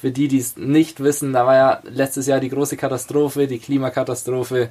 Für 0.00 0.12
die, 0.12 0.28
die 0.28 0.38
es 0.38 0.56
nicht 0.56 1.00
wissen, 1.00 1.32
da 1.32 1.44
war 1.46 1.54
ja 1.56 1.80
letztes 1.84 2.26
Jahr 2.26 2.38
die 2.38 2.48
große 2.48 2.76
Katastrophe, 2.76 3.48
die 3.48 3.58
Klimakatastrophe. 3.58 4.70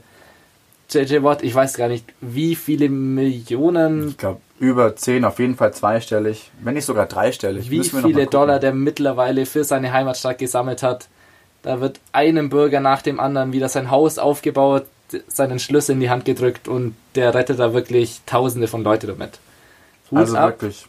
JJ 0.89 1.23
Watt, 1.23 1.43
ich 1.43 1.53
weiß 1.53 1.73
gar 1.73 1.89
nicht, 1.89 2.05
wie 2.21 2.55
viele 2.55 2.87
Millionen. 2.87 4.09
Ich 4.09 4.17
glaube, 4.17 4.39
über 4.59 4.95
10, 4.95 5.25
auf 5.25 5.39
jeden 5.39 5.55
Fall 5.55 5.73
zweistellig, 5.73 6.51
wenn 6.61 6.75
nicht 6.75 6.85
sogar 6.85 7.05
dreistellig. 7.05 7.69
Wie 7.69 7.83
viele 7.83 8.27
Dollar 8.27 8.59
der 8.59 8.73
mittlerweile 8.73 9.45
für 9.45 9.65
seine 9.65 9.91
Heimatstadt 9.91 10.37
gesammelt 10.37 10.83
hat. 10.83 11.09
Da 11.63 11.80
wird 11.82 12.00
einem 12.12 12.50
Bürger 12.50 12.80
nach 12.80 13.02
dem 13.02 13.20
anderen 13.20 13.54
wieder 13.54 13.70
sein 13.70 13.91
Haus 13.91 14.17
aufgebaut, 14.17 14.86
seinen 15.28 15.60
Schlüssel 15.60 15.93
in 15.93 16.00
die 16.00 16.10
Hand 16.10 16.26
gedrückt 16.26 16.67
und 16.67 16.96
der 17.15 17.34
rettet 17.34 17.60
da 17.60 17.74
wirklich 17.74 18.22
Tausende 18.26 18.67
von 18.67 18.84
Leute 18.84 19.08
damit. 19.08 19.39
Hut 20.12 20.20
also 20.20 20.38
ab. 20.38 20.50
wirklich, 20.50 20.88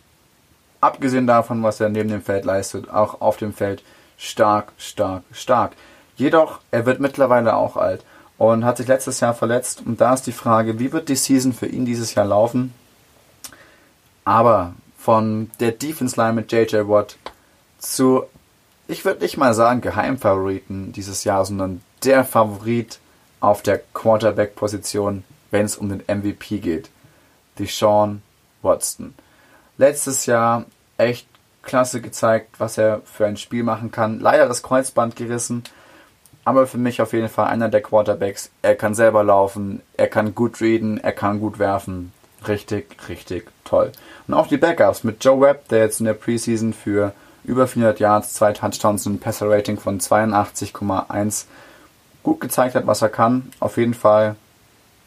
abgesehen 0.81 1.27
davon, 1.27 1.63
was 1.63 1.81
er 1.81 1.89
neben 1.89 2.09
dem 2.09 2.23
Feld 2.23 2.45
leistet, 2.45 2.91
auch 2.91 3.21
auf 3.21 3.37
dem 3.37 3.53
Feld 3.53 3.83
stark, 4.17 4.73
stark, 4.79 5.23
stark. 5.33 5.73
Jedoch, 6.17 6.61
er 6.71 6.87
wird 6.87 7.01
mittlerweile 7.01 7.57
auch 7.57 7.77
alt 7.77 8.05
und 8.39 8.65
hat 8.65 8.77
sich 8.77 8.89
letztes 8.89 9.21
Jahr 9.21 9.35
verletzt. 9.35 9.83
Und 9.85 10.01
da 10.01 10.15
ist 10.15 10.27
die 10.27 10.33
Frage, 10.33 10.79
wie 10.79 10.93
wird 10.93 11.09
die 11.09 11.17
Season 11.17 11.53
für 11.53 11.67
ihn 11.67 11.85
dieses 11.85 12.15
Jahr 12.15 12.27
laufen? 12.27 12.75
Aber 14.25 14.75
von 14.99 15.51
der 15.61 15.73
Defense 15.73 16.21
Line 16.21 16.35
mit 16.35 16.53
JJ 16.53 16.89
Watt 16.89 17.17
zu, 17.79 18.25
ich 18.89 19.05
würde 19.05 19.23
nicht 19.23 19.37
mal 19.37 19.55
sagen 19.55 19.81
Geheimfavoriten 19.81 20.93
dieses 20.93 21.25
Jahr, 21.25 21.45
sondern 21.45 21.83
der 22.03 22.25
Favorit 22.25 22.99
auf 23.41 23.63
der 23.63 23.81
Quarterback-Position, 23.95 25.23
wenn 25.51 25.65
es 25.65 25.77
um 25.77 25.89
den 25.89 26.03
MVP 26.09 26.59
geht. 26.59 26.91
Die 27.59 27.67
Sean 27.67 28.23
Watson. 28.63 29.15
Letztes 29.77 30.27
Jahr 30.27 30.65
echt 30.97 31.29
klasse 31.63 32.01
gezeigt, 32.01 32.59
was 32.59 32.79
er 32.79 33.03
für 33.05 33.27
ein 33.27 33.37
Spiel 33.37 33.63
machen 33.63 33.93
kann. 33.93 34.19
Leider 34.19 34.49
das 34.49 34.63
Kreuzband 34.63 35.15
gerissen 35.15 35.63
aber 36.49 36.67
für 36.67 36.79
mich 36.79 37.03
auf 37.03 37.13
jeden 37.13 37.29
Fall 37.29 37.49
einer 37.49 37.69
der 37.69 37.83
Quarterbacks. 37.83 38.51
Er 38.63 38.75
kann 38.75 38.95
selber 38.95 39.23
laufen, 39.23 39.83
er 39.99 40.09
kann 40.09 40.35
gut 40.35 40.63
reden, 40.63 40.97
er 40.97 41.13
kann 41.13 41.41
gut 41.41 41.59
werfen. 41.59 42.11
Richtig, 42.49 42.97
richtig 43.07 43.51
toll. 43.65 43.93
Und 44.27 44.33
auch 44.33 44.47
die 44.47 44.57
Backups 44.57 45.05
mit 45.05 45.23
Joe 45.23 45.43
Webb, 45.43 45.69
der 45.69 45.81
jetzt 45.81 46.01
in 46.01 46.07
der 46.07 46.15
Preseason 46.15 46.73
für 46.73 47.13
über 47.49 47.67
400 47.67 47.99
Yards, 47.99 48.35
zwei 48.35 48.53
Touchdowns 48.53 49.07
und 49.07 49.15
ein 49.15 49.19
Passer-Rating 49.19 49.81
von 49.81 49.99
82,1 49.99 51.47
gut 52.23 52.41
gezeigt 52.41 52.75
hat, 52.75 52.87
was 52.87 53.03
er 53.03 53.09
kann. 53.09 53.51
Auf 53.59 53.79
jeden 53.79 53.95
Fall, 53.95 54.37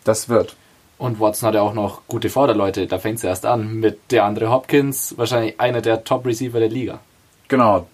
das 0.03 0.27
wird. 0.27 0.55
Und 0.97 1.19
Watson 1.19 1.47
hat 1.47 1.55
ja 1.55 1.61
auch 1.61 1.73
noch 1.73 2.01
gute 2.07 2.29
Vorderleute. 2.29 2.87
Da 2.87 2.99
fängt 2.99 3.19
es 3.19 3.23
erst 3.23 3.45
an 3.45 3.75
mit 3.75 4.11
der 4.11 4.25
andere 4.25 4.49
Hopkins, 4.49 5.17
wahrscheinlich 5.17 5.59
einer 5.59 5.81
der 5.81 6.03
Top-Receiver 6.03 6.59
der 6.59 6.69
Liga. 6.69 6.99
Genau. 7.47 7.87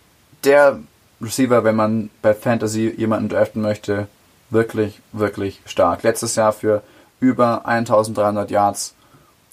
Der 0.44 0.80
Receiver, 1.22 1.64
wenn 1.64 1.76
man 1.76 2.10
bei 2.22 2.34
Fantasy 2.34 2.94
jemanden 2.96 3.30
draften 3.30 3.62
möchte, 3.62 4.08
wirklich, 4.50 5.00
wirklich 5.12 5.62
stark. 5.66 6.04
Letztes 6.04 6.36
Jahr 6.36 6.54
für 6.54 6.84
über 7.20 7.66
1300 7.66 8.50
Yards. 8.52 8.94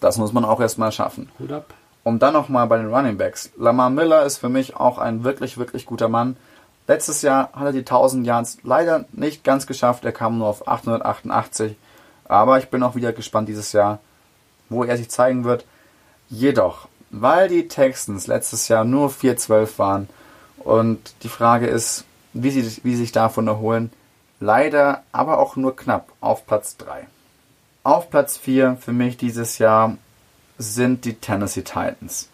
Das 0.00 0.18
muss 0.18 0.32
man 0.32 0.44
auch 0.44 0.60
erstmal 0.60 0.92
schaffen. 0.92 1.30
Hut 1.38 1.52
ab. 1.52 1.74
Um 2.04 2.18
dann 2.18 2.34
nochmal 2.34 2.66
bei 2.66 2.76
den 2.76 2.94
Running 2.94 3.16
Backs. 3.16 3.50
Lamar 3.56 3.90
Miller 3.90 4.24
ist 4.24 4.36
für 4.36 4.48
mich 4.48 4.76
auch 4.76 4.98
ein 4.98 5.24
wirklich, 5.24 5.58
wirklich 5.58 5.86
guter 5.86 6.08
Mann. 6.08 6.36
Letztes 6.86 7.22
Jahr 7.22 7.50
hat 7.54 7.64
er 7.64 7.72
die 7.72 7.78
1000 7.78 8.26
Yards 8.26 8.58
leider 8.62 9.06
nicht 9.12 9.42
ganz 9.42 9.66
geschafft. 9.66 10.04
Er 10.04 10.12
kam 10.12 10.38
nur 10.38 10.46
auf 10.48 10.68
888. 10.68 11.76
Aber 12.26 12.58
ich 12.58 12.68
bin 12.68 12.82
auch 12.82 12.94
wieder 12.94 13.12
gespannt 13.12 13.48
dieses 13.48 13.72
Jahr, 13.72 13.98
wo 14.68 14.84
er 14.84 14.96
sich 14.96 15.10
zeigen 15.10 15.44
wird. 15.44 15.64
Jedoch, 16.28 16.88
weil 17.10 17.48
die 17.48 17.68
Texans 17.68 18.26
letztes 18.26 18.68
Jahr 18.68 18.84
nur 18.84 19.08
4-12 19.08 19.78
waren, 19.78 20.08
und 20.64 21.14
die 21.22 21.28
Frage 21.28 21.66
ist, 21.66 22.04
wie 22.32 22.50
sie, 22.50 22.62
wie 22.82 22.92
sie 22.92 23.02
sich 23.02 23.12
davon 23.12 23.46
erholen. 23.46 23.92
leider 24.40 25.02
aber 25.12 25.38
auch 25.38 25.56
nur 25.56 25.76
knapp 25.76 26.08
auf 26.20 26.46
Platz 26.46 26.76
3. 26.76 27.06
Auf 27.82 28.10
Platz 28.10 28.36
4 28.36 28.76
für 28.80 28.92
mich 28.92 29.16
dieses 29.16 29.58
Jahr 29.58 29.96
sind 30.58 31.04
die 31.04 31.14
Tennessee 31.14 31.62
Titans. 31.62 32.28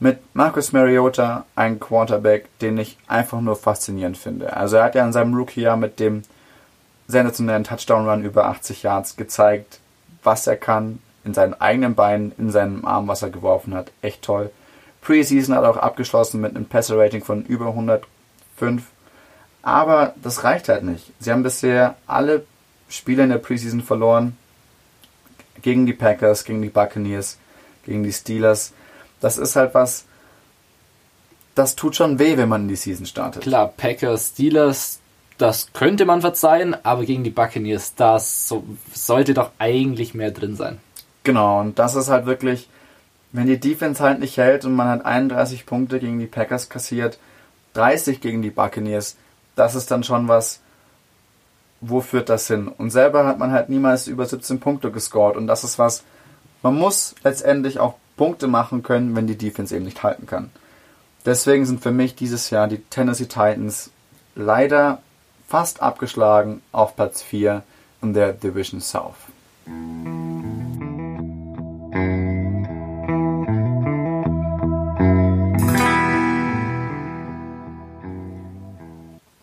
Mit 0.00 0.20
Marcus 0.34 0.72
Mariota 0.72 1.44
ein 1.56 1.80
Quarterback, 1.80 2.46
den 2.60 2.78
ich 2.78 2.98
einfach 3.08 3.40
nur 3.40 3.56
faszinierend 3.56 4.16
finde. 4.16 4.56
Also 4.56 4.76
er 4.76 4.84
hat 4.84 4.94
ja 4.94 5.04
in 5.04 5.12
seinem 5.12 5.34
Rookie-Jahr 5.34 5.76
mit 5.76 5.98
dem 5.98 6.22
sensationellen 7.08 7.64
Touchdown-Run 7.64 8.22
über 8.22 8.46
80 8.46 8.84
Yards 8.84 9.16
gezeigt, 9.16 9.80
was 10.22 10.46
er 10.46 10.56
kann 10.56 11.00
in 11.24 11.34
seinen 11.34 11.54
eigenen 11.54 11.94
Beinen, 11.94 12.32
in 12.38 12.50
seinem 12.50 12.84
Arm, 12.84 13.08
was 13.08 13.22
er 13.22 13.30
geworfen 13.30 13.74
hat. 13.74 13.90
Echt 14.02 14.22
toll. 14.22 14.50
Preseason 15.00 15.54
hat 15.54 15.64
er 15.64 15.70
auch 15.70 15.76
abgeschlossen 15.76 16.40
mit 16.40 16.54
einem 16.54 16.66
Passer-Rating 16.66 17.24
von 17.24 17.44
über 17.44 17.68
105. 17.68 18.84
Aber 19.62 20.14
das 20.22 20.44
reicht 20.44 20.68
halt 20.68 20.84
nicht. 20.84 21.12
Sie 21.18 21.32
haben 21.32 21.42
bisher 21.42 21.96
alle 22.06 22.44
Spiele 22.88 23.24
in 23.24 23.30
der 23.30 23.38
Preseason 23.38 23.82
verloren. 23.82 24.36
Gegen 25.60 25.86
die 25.86 25.92
Packers, 25.92 26.44
gegen 26.44 26.62
die 26.62 26.68
Buccaneers, 26.68 27.38
gegen 27.88 28.04
die 28.04 28.12
Steelers. 28.12 28.72
Das 29.20 29.38
ist 29.38 29.56
halt 29.56 29.74
was, 29.74 30.04
das 31.54 31.74
tut 31.74 31.96
schon 31.96 32.18
weh, 32.18 32.36
wenn 32.36 32.48
man 32.48 32.62
in 32.62 32.68
die 32.68 32.76
Season 32.76 33.06
startet. 33.06 33.42
Klar, 33.42 33.72
Packers, 33.76 34.28
Steelers, 34.28 35.00
das 35.38 35.72
könnte 35.72 36.04
man 36.04 36.20
verzeihen, 36.20 36.76
aber 36.84 37.04
gegen 37.04 37.24
die 37.24 37.30
Buccaneers, 37.30 37.94
das 37.94 38.48
so, 38.48 38.64
sollte 38.92 39.34
doch 39.34 39.50
eigentlich 39.58 40.14
mehr 40.14 40.30
drin 40.30 40.54
sein. 40.54 40.78
Genau, 41.24 41.60
und 41.60 41.78
das 41.78 41.94
ist 41.94 42.08
halt 42.08 42.26
wirklich, 42.26 42.68
wenn 43.32 43.46
die 43.46 43.58
Defense 43.58 44.02
halt 44.02 44.20
nicht 44.20 44.36
hält 44.36 44.64
und 44.64 44.74
man 44.74 44.88
hat 44.88 45.04
31 45.04 45.66
Punkte 45.66 45.98
gegen 45.98 46.18
die 46.18 46.26
Packers 46.26 46.68
kassiert, 46.68 47.18
30 47.74 48.20
gegen 48.20 48.42
die 48.42 48.50
Buccaneers, 48.50 49.16
das 49.56 49.74
ist 49.74 49.90
dann 49.90 50.04
schon 50.04 50.28
was, 50.28 50.60
wo 51.80 52.00
führt 52.00 52.28
das 52.28 52.46
hin? 52.46 52.68
Und 52.68 52.90
selber 52.90 53.26
hat 53.26 53.38
man 53.38 53.52
halt 53.52 53.68
niemals 53.68 54.06
über 54.06 54.26
17 54.26 54.60
Punkte 54.60 54.90
gescored 54.90 55.36
und 55.36 55.46
das 55.46 55.64
ist 55.64 55.78
was, 55.78 56.04
man 56.62 56.76
muss 56.76 57.14
letztendlich 57.22 57.78
auch 57.78 57.94
Punkte 58.16 58.48
machen 58.48 58.82
können, 58.82 59.14
wenn 59.14 59.26
die 59.26 59.38
Defense 59.38 59.74
eben 59.74 59.84
nicht 59.84 60.02
halten 60.02 60.26
kann. 60.26 60.50
Deswegen 61.24 61.66
sind 61.66 61.82
für 61.82 61.92
mich 61.92 62.14
dieses 62.14 62.50
Jahr 62.50 62.68
die 62.68 62.78
Tennessee 62.78 63.26
Titans 63.26 63.90
leider 64.34 65.02
fast 65.46 65.82
abgeschlagen 65.82 66.62
auf 66.72 66.96
Platz 66.96 67.22
4 67.22 67.62
in 68.02 68.14
der 68.14 68.32
Division 68.32 68.80
South. 68.80 69.14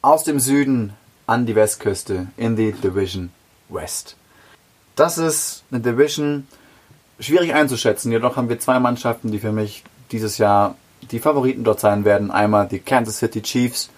Aus 0.01 0.23
dem 0.23 0.39
Süden 0.39 0.93
an 1.25 1.45
die 1.45 1.55
Westküste 1.55 2.27
in 2.37 2.55
die 2.55 2.73
Division 2.73 3.31
West. 3.69 4.15
Das 4.95 5.17
ist 5.17 5.63
eine 5.71 5.81
Division 5.81 6.47
schwierig 7.19 7.53
einzuschätzen, 7.53 8.11
jedoch 8.11 8.35
haben 8.35 8.49
wir 8.49 8.59
zwei 8.59 8.79
Mannschaften, 8.79 9.31
die 9.31 9.39
für 9.39 9.51
mich 9.51 9.83
dieses 10.11 10.37
Jahr 10.37 10.75
die 11.11 11.19
Favoriten 11.19 11.63
dort 11.63 11.79
sein 11.79 12.05
werden. 12.05 12.31
Einmal 12.31 12.67
die 12.67 12.79
Kansas 12.79 13.19
City 13.19 13.41
Chiefs 13.41 13.89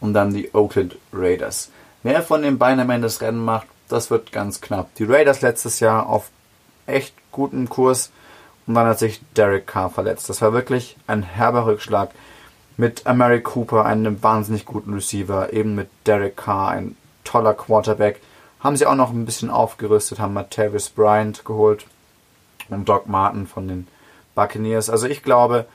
und 0.00 0.14
dann 0.14 0.32
die 0.32 0.54
Oakland 0.54 0.96
Raiders. 1.12 1.70
Wer 2.02 2.22
von 2.22 2.42
den 2.42 2.58
beiden 2.58 2.80
am 2.80 2.90
Ende 2.90 3.06
das 3.06 3.20
Rennen 3.20 3.44
macht, 3.44 3.66
das 3.88 4.10
wird 4.10 4.32
ganz 4.32 4.60
knapp. 4.60 4.94
Die 4.96 5.04
Raiders 5.04 5.40
letztes 5.40 5.80
Jahr 5.80 6.08
auf 6.08 6.30
echt 6.86 7.14
gutem 7.32 7.68
Kurs 7.68 8.10
und 8.66 8.74
dann 8.74 8.86
hat 8.86 8.98
sich 8.98 9.20
Derek 9.36 9.66
Carr 9.66 9.90
verletzt. 9.90 10.28
Das 10.28 10.42
war 10.42 10.52
wirklich 10.52 10.96
ein 11.06 11.22
herber 11.22 11.66
Rückschlag 11.66 12.10
mit 12.76 13.06
Amari 13.06 13.40
Cooper, 13.40 13.84
einem 13.84 14.22
wahnsinnig 14.22 14.64
guten 14.64 14.94
Receiver, 14.94 15.52
eben 15.52 15.74
mit 15.74 15.88
Derek 16.06 16.36
Carr, 16.36 16.70
ein 16.70 16.96
toller 17.22 17.54
Quarterback. 17.54 18.20
Haben 18.60 18.76
sie 18.76 18.86
auch 18.86 18.94
noch 18.94 19.10
ein 19.10 19.26
bisschen 19.26 19.50
aufgerüstet, 19.50 20.18
haben 20.18 20.34
Martavis 20.34 20.88
Bryant 20.88 21.44
geholt 21.44 21.86
und 22.68 22.88
Doc 22.88 23.06
Martin 23.08 23.46
von 23.46 23.68
den 23.68 23.86
Buccaneers. 24.34 24.90
Also 24.90 25.06
ich 25.06 25.22
glaube, 25.22 25.66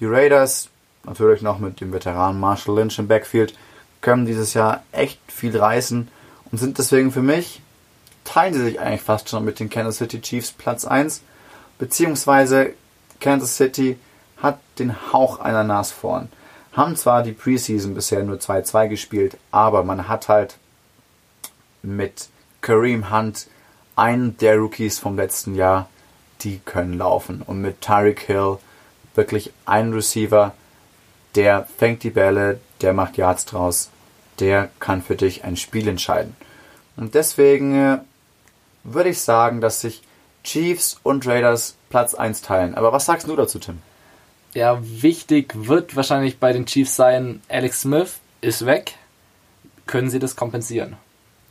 die 0.00 0.06
Raiders, 0.06 0.68
natürlich 1.04 1.42
noch 1.42 1.58
mit 1.58 1.80
dem 1.80 1.92
Veteran 1.92 2.38
Marshall 2.38 2.76
Lynch 2.76 2.98
im 2.98 3.08
Backfield, 3.08 3.54
können 4.00 4.26
dieses 4.26 4.54
Jahr 4.54 4.82
echt 4.92 5.20
viel 5.28 5.56
reißen 5.56 6.08
und 6.50 6.58
sind 6.58 6.78
deswegen 6.78 7.12
für 7.12 7.22
mich, 7.22 7.62
teilen 8.24 8.54
sie 8.54 8.64
sich 8.64 8.80
eigentlich 8.80 9.02
fast 9.02 9.28
schon 9.28 9.44
mit 9.44 9.60
den 9.60 9.70
Kansas 9.70 9.98
City 9.98 10.20
Chiefs 10.20 10.52
Platz 10.52 10.84
1, 10.84 11.22
beziehungsweise 11.78 12.74
Kansas 13.20 13.56
City 13.56 13.98
hat 14.36 14.58
den 14.78 15.12
Hauch 15.12 15.38
einer 15.38 15.64
Nas 15.64 15.92
vorn. 15.92 16.28
Haben 16.72 16.96
zwar 16.96 17.22
die 17.22 17.32
Preseason 17.32 17.94
bisher 17.94 18.22
nur 18.22 18.36
2-2 18.36 18.88
gespielt, 18.88 19.36
aber 19.50 19.84
man 19.84 20.08
hat 20.08 20.28
halt 20.28 20.56
mit 21.82 22.28
Kareem 22.60 23.10
Hunt 23.10 23.46
einen 23.94 24.36
der 24.38 24.56
Rookies 24.56 24.98
vom 24.98 25.16
letzten 25.16 25.54
Jahr, 25.54 25.88
die 26.44 26.60
können 26.64 26.98
laufen. 26.98 27.42
Und 27.42 27.60
mit 27.60 27.80
Tyreek 27.80 28.20
Hill 28.20 28.58
wirklich 29.14 29.52
einen 29.66 29.92
Receiver, 29.92 30.54
der 31.34 31.66
fängt 31.78 32.02
die 32.02 32.10
Bälle, 32.10 32.60
der 32.80 32.92
macht 32.92 33.16
Yards 33.16 33.44
draus, 33.44 33.90
der 34.38 34.70
kann 34.80 35.02
für 35.02 35.16
dich 35.16 35.44
ein 35.44 35.56
Spiel 35.56 35.88
entscheiden. 35.88 36.36
Und 36.96 37.14
deswegen 37.14 37.74
äh, 37.74 37.98
würde 38.84 39.10
ich 39.10 39.20
sagen, 39.20 39.60
dass 39.60 39.80
sich 39.80 40.02
Chiefs 40.44 40.98
und 41.02 41.26
Raiders 41.26 41.76
Platz 41.88 42.14
1 42.14 42.42
teilen. 42.42 42.74
Aber 42.74 42.92
was 42.92 43.06
sagst 43.06 43.28
du 43.28 43.36
dazu, 43.36 43.58
Tim? 43.58 43.78
Ja, 44.54 44.78
wichtig 44.82 45.52
wird 45.54 45.96
wahrscheinlich 45.96 46.38
bei 46.38 46.52
den 46.52 46.66
Chiefs 46.66 46.96
sein, 46.96 47.40
Alex 47.48 47.82
Smith 47.82 48.18
ist 48.40 48.66
weg. 48.66 48.94
Können 49.86 50.10
sie 50.10 50.18
das 50.18 50.36
kompensieren? 50.36 50.96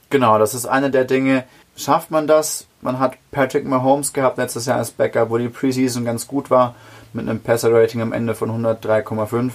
Genau, 0.10 0.38
das 0.38 0.54
ist 0.54 0.66
eine 0.66 0.92
der 0.92 1.06
Dinge. 1.06 1.46
Schafft 1.76 2.12
man 2.12 2.28
das? 2.28 2.68
Man 2.82 3.00
hat 3.00 3.18
Patrick 3.32 3.66
Mahomes 3.66 4.14
gehabt 4.14 4.38
letztes 4.38 4.66
Jahr 4.66 4.78
als 4.78 4.92
Backup, 4.92 5.30
wo 5.30 5.38
die 5.38 5.50
Preseason 5.50 6.04
ganz 6.04 6.28
gut 6.28 6.50
war, 6.50 6.76
mit 7.14 7.28
einem 7.28 7.40
Passer-Rating 7.40 8.02
am 8.02 8.14
Ende 8.14 8.34
von 8.36 8.50
103,5 8.50 9.52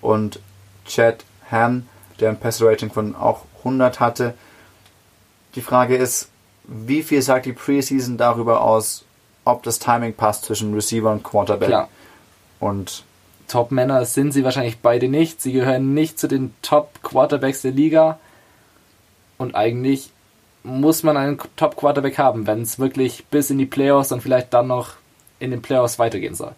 und 0.00 0.40
Chad 0.86 1.24
Ham, 1.50 1.86
der 2.20 2.30
ein 2.30 2.38
Passer-Rating 2.38 2.90
von 2.90 3.14
auch 3.14 3.42
100 3.58 4.00
hatte. 4.00 4.34
Die 5.54 5.60
Frage 5.60 5.96
ist, 5.96 6.28
wie 6.64 7.02
viel 7.02 7.22
sagt 7.22 7.46
die 7.46 7.52
Preseason 7.52 8.16
darüber 8.16 8.62
aus, 8.62 9.04
ob 9.44 9.62
das 9.64 9.78
Timing 9.78 10.14
passt 10.14 10.44
zwischen 10.44 10.72
Receiver 10.72 11.10
und 11.10 11.22
Quarterback? 11.22 11.68
Klar. 11.68 11.88
Und 12.60 13.04
Top-Männer 13.48 14.04
sind 14.04 14.32
sie 14.32 14.44
wahrscheinlich 14.44 14.78
beide 14.78 15.08
nicht. 15.08 15.42
Sie 15.42 15.52
gehören 15.52 15.94
nicht 15.94 16.18
zu 16.18 16.28
den 16.28 16.54
Top-Quarterbacks 16.62 17.62
der 17.62 17.72
Liga. 17.72 18.18
Und 19.36 19.54
eigentlich 19.54 20.11
muss 20.62 21.02
man 21.02 21.16
einen 21.16 21.38
Top-Quarterback 21.56 22.18
haben, 22.18 22.46
wenn 22.46 22.62
es 22.62 22.78
wirklich 22.78 23.24
bis 23.26 23.50
in 23.50 23.58
die 23.58 23.66
Playoffs 23.66 24.12
und 24.12 24.22
vielleicht 24.22 24.52
dann 24.54 24.68
noch 24.68 24.90
in 25.38 25.50
den 25.50 25.62
Playoffs 25.62 25.98
weitergehen 25.98 26.34
soll. 26.34 26.52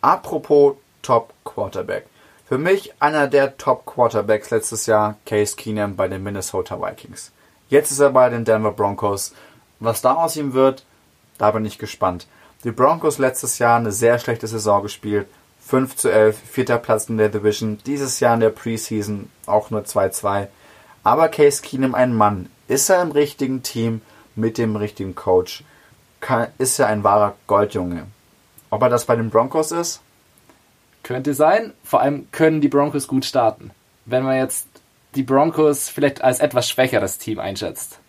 apropos 0.00 0.76
Top-Quarterback. 1.02 2.06
Für 2.48 2.58
mich 2.58 2.92
einer 3.00 3.26
der 3.28 3.56
Top-Quarterbacks 3.58 4.50
letztes 4.50 4.86
Jahr, 4.86 5.16
Case 5.26 5.54
Keenum 5.54 5.96
bei 5.96 6.08
den 6.08 6.22
Minnesota 6.22 6.80
Vikings. 6.80 7.30
Jetzt 7.68 7.90
ist 7.90 8.00
er 8.00 8.10
bei 8.10 8.30
den 8.30 8.44
Denver 8.44 8.72
Broncos. 8.72 9.32
Was 9.80 10.00
da 10.00 10.14
aus 10.14 10.36
ihm 10.36 10.54
wird, 10.54 10.84
da 11.36 11.50
bin 11.50 11.64
ich 11.64 11.78
gespannt. 11.78 12.26
Die 12.64 12.70
Broncos 12.70 13.18
letztes 13.18 13.58
Jahr 13.58 13.76
eine 13.76 13.92
sehr 13.92 14.18
schlechte 14.18 14.46
Saison 14.46 14.82
gespielt. 14.82 15.28
5 15.60 15.96
zu 15.96 16.10
11, 16.10 16.38
vierter 16.38 16.78
Platz 16.78 17.08
in 17.08 17.18
der 17.18 17.28
Division. 17.28 17.78
Dieses 17.84 18.20
Jahr 18.20 18.34
in 18.34 18.40
der 18.40 18.50
Preseason 18.50 19.30
auch 19.46 19.70
nur 19.70 19.82
2-2. 19.82 20.48
Aber 21.08 21.30
Case 21.30 21.62
Keenum 21.62 21.94
ein 21.94 22.12
Mann. 22.12 22.50
Ist 22.66 22.90
er 22.90 23.00
im 23.00 23.12
richtigen 23.12 23.62
Team 23.62 24.02
mit 24.36 24.58
dem 24.58 24.76
richtigen 24.76 25.14
Coach? 25.14 25.64
Ist 26.58 26.78
er 26.78 26.88
ein 26.88 27.02
wahrer 27.02 27.34
Goldjunge? 27.46 28.08
Ob 28.68 28.82
er 28.82 28.90
das 28.90 29.06
bei 29.06 29.16
den 29.16 29.30
Broncos 29.30 29.72
ist? 29.72 30.02
Könnte 31.02 31.32
sein. 31.32 31.72
Vor 31.82 32.02
allem 32.02 32.30
können 32.30 32.60
die 32.60 32.68
Broncos 32.68 33.08
gut 33.08 33.24
starten. 33.24 33.70
Wenn 34.04 34.22
man 34.22 34.36
jetzt 34.36 34.68
die 35.14 35.22
Broncos 35.22 35.88
vielleicht 35.88 36.22
als 36.22 36.40
etwas 36.40 36.68
schwächeres 36.68 37.16
Team 37.16 37.38
einschätzt, 37.38 38.00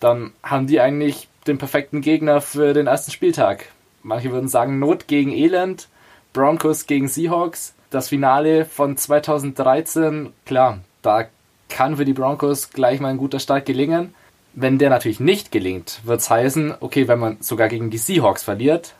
dann 0.00 0.32
haben 0.42 0.68
die 0.68 0.80
eigentlich 0.80 1.28
den 1.46 1.58
perfekten 1.58 2.00
Gegner 2.00 2.40
für 2.40 2.72
den 2.72 2.86
ersten 2.86 3.10
Spieltag. 3.10 3.66
Manche 4.02 4.32
würden 4.32 4.48
sagen 4.48 4.78
Not 4.78 5.06
gegen 5.06 5.32
Elend, 5.32 5.90
Broncos 6.32 6.86
gegen 6.86 7.08
Seahawks. 7.08 7.74
Das 7.90 8.08
Finale 8.08 8.64
von 8.64 8.96
2013, 8.96 10.32
klar, 10.46 10.78
da 11.02 11.26
kann 11.70 11.96
für 11.96 12.04
die 12.04 12.12
Broncos 12.12 12.70
gleich 12.70 13.00
mal 13.00 13.08
ein 13.08 13.16
guter 13.16 13.40
Start 13.40 13.64
gelingen. 13.64 14.14
Wenn 14.52 14.78
der 14.78 14.90
natürlich 14.90 15.20
nicht 15.20 15.52
gelingt, 15.52 16.00
wird 16.04 16.20
es 16.20 16.28
heißen, 16.28 16.74
okay, 16.80 17.08
wenn 17.08 17.18
man 17.18 17.36
sogar 17.40 17.68
gegen 17.68 17.90
die 17.90 17.98
Seahawks 17.98 18.42
verliert, 18.42 18.94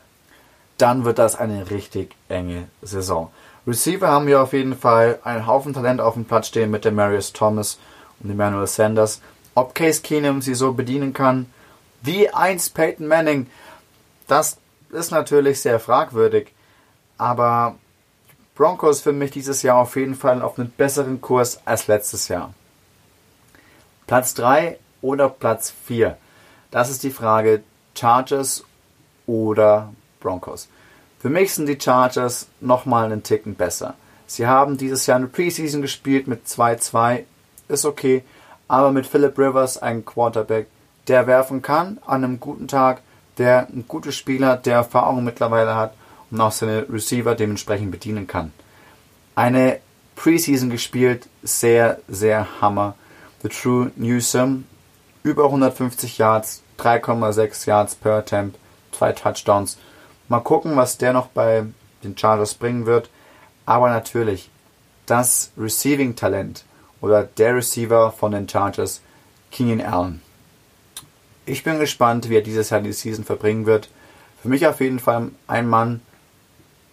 dann 0.78 1.04
wird 1.04 1.18
das 1.18 1.36
eine 1.36 1.70
richtig 1.70 2.14
enge 2.28 2.68
Saison. 2.80 3.30
Receiver 3.66 4.08
haben 4.08 4.26
wir 4.26 4.40
auf 4.40 4.52
jeden 4.52 4.74
Fall 4.74 5.18
einen 5.22 5.46
Haufen 5.46 5.74
Talent 5.74 6.00
auf 6.00 6.14
dem 6.14 6.24
Platz 6.24 6.48
stehen 6.48 6.70
mit 6.70 6.84
dem 6.84 6.94
Marius 6.94 7.32
Thomas 7.32 7.78
und 8.20 8.30
Emmanuel 8.30 8.66
Sanders. 8.66 9.20
Ob 9.54 9.74
Case 9.74 10.00
Keenum 10.00 10.40
sie 10.40 10.54
so 10.54 10.72
bedienen 10.72 11.12
kann, 11.12 11.46
wie 12.02 12.30
einst 12.30 12.74
Peyton 12.74 13.06
Manning, 13.06 13.48
das 14.26 14.56
ist 14.90 15.10
natürlich 15.10 15.60
sehr 15.60 15.80
fragwürdig. 15.80 16.52
Aber 17.18 17.74
Broncos 18.54 19.00
für 19.00 19.12
mich 19.12 19.30
dieses 19.30 19.62
Jahr 19.62 19.76
auf 19.76 19.96
jeden 19.96 20.14
Fall 20.14 20.40
auf 20.40 20.58
einen 20.58 20.70
besseren 20.70 21.20
Kurs 21.20 21.60
als 21.66 21.86
letztes 21.86 22.28
Jahr. 22.28 22.54
Platz 24.10 24.34
3 24.34 24.76
oder 25.02 25.28
Platz 25.28 25.72
4? 25.86 26.16
Das 26.72 26.90
ist 26.90 27.04
die 27.04 27.12
Frage 27.12 27.62
Chargers 27.94 28.64
oder 29.28 29.94
Broncos. 30.18 30.66
Für 31.20 31.30
mich 31.30 31.54
sind 31.54 31.66
die 31.66 31.80
Chargers 31.80 32.48
nochmal 32.60 33.04
einen 33.04 33.22
Ticken 33.22 33.54
besser. 33.54 33.94
Sie 34.26 34.48
haben 34.48 34.76
dieses 34.76 35.06
Jahr 35.06 35.18
eine 35.18 35.28
Preseason 35.28 35.80
gespielt 35.80 36.26
mit 36.26 36.44
2-2, 36.48 37.22
ist 37.68 37.84
okay, 37.84 38.24
aber 38.66 38.90
mit 38.90 39.06
Philip 39.06 39.38
Rivers 39.38 39.78
ein 39.78 40.04
Quarterback, 40.04 40.66
der 41.06 41.28
werfen 41.28 41.62
kann 41.62 41.98
an 42.04 42.24
einem 42.24 42.40
guten 42.40 42.66
Tag, 42.66 43.02
der 43.38 43.68
ein 43.68 43.84
gutes 43.86 44.16
Spiel 44.16 44.44
hat, 44.44 44.66
der 44.66 44.74
Erfahrung 44.74 45.22
mittlerweile 45.22 45.76
hat 45.76 45.94
und 46.32 46.40
auch 46.40 46.50
seine 46.50 46.84
Receiver 46.92 47.36
dementsprechend 47.36 47.92
bedienen 47.92 48.26
kann. 48.26 48.52
Eine 49.36 49.78
Preseason 50.16 50.68
gespielt, 50.68 51.28
sehr, 51.44 52.00
sehr 52.08 52.60
Hammer. 52.60 52.96
The 53.42 53.48
True 53.48 53.90
Newsome, 53.96 54.64
über 55.22 55.44
150 55.44 56.18
Yards, 56.18 56.62
3,6 56.78 57.66
Yards 57.66 57.94
per 57.94 58.18
Attempt, 58.18 58.58
zwei 58.92 59.12
Touchdowns. 59.12 59.78
Mal 60.28 60.40
gucken, 60.40 60.76
was 60.76 60.98
der 60.98 61.12
noch 61.12 61.28
bei 61.28 61.64
den 62.04 62.16
Chargers 62.16 62.54
bringen 62.54 62.86
wird. 62.86 63.08
Aber 63.66 63.88
natürlich, 63.88 64.50
das 65.06 65.52
Receiving-Talent 65.56 66.64
oder 67.00 67.24
der 67.24 67.56
Receiver 67.56 68.12
von 68.12 68.32
den 68.32 68.48
Chargers, 68.48 69.00
Keenan 69.50 69.80
Allen. 69.80 70.22
Ich 71.46 71.64
bin 71.64 71.78
gespannt, 71.78 72.28
wie 72.28 72.36
er 72.36 72.42
dieses 72.42 72.70
Jahr 72.70 72.80
die 72.80 72.92
Season 72.92 73.24
verbringen 73.24 73.66
wird. 73.66 73.90
Für 74.42 74.48
mich 74.48 74.66
auf 74.66 74.80
jeden 74.80 74.98
Fall 74.98 75.30
ein 75.46 75.68
Mann 75.68 76.02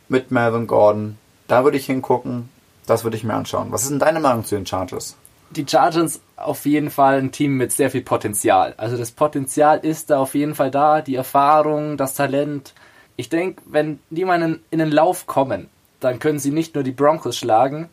mit 0.07 0.31
Melvin 0.31 0.67
Gordon. 0.67 1.17
Da 1.47 1.63
würde 1.63 1.77
ich 1.77 1.85
hingucken. 1.85 2.49
Das 2.85 3.03
würde 3.03 3.17
ich 3.17 3.23
mir 3.23 3.33
anschauen. 3.33 3.71
Was 3.71 3.83
ist 3.83 3.91
denn 3.91 3.99
deine 3.99 4.19
Meinung 4.19 4.45
zu 4.45 4.55
den 4.55 4.65
Chargers? 4.65 5.17
Die 5.51 5.65
Chargers 5.67 6.21
auf 6.35 6.65
jeden 6.65 6.89
Fall 6.89 7.19
ein 7.19 7.31
Team 7.31 7.57
mit 7.57 7.71
sehr 7.71 7.89
viel 7.89 8.01
Potenzial. 8.01 8.73
Also 8.77 8.97
das 8.97 9.11
Potenzial 9.11 9.79
ist 9.79 10.09
da 10.09 10.19
auf 10.19 10.35
jeden 10.35 10.55
Fall 10.55 10.71
da, 10.71 11.01
die 11.01 11.15
Erfahrung, 11.15 11.97
das 11.97 12.13
Talent. 12.13 12.73
Ich 13.15 13.29
denke, 13.29 13.61
wenn 13.65 13.99
die 14.09 14.25
mal 14.25 14.41
in, 14.41 14.59
in 14.69 14.79
den 14.79 14.91
Lauf 14.91 15.25
kommen, 15.25 15.69
dann 15.99 16.19
können 16.19 16.39
sie 16.39 16.51
nicht 16.51 16.75
nur 16.75 16.83
die 16.83 16.91
Broncos 16.91 17.37
schlagen, 17.37 17.89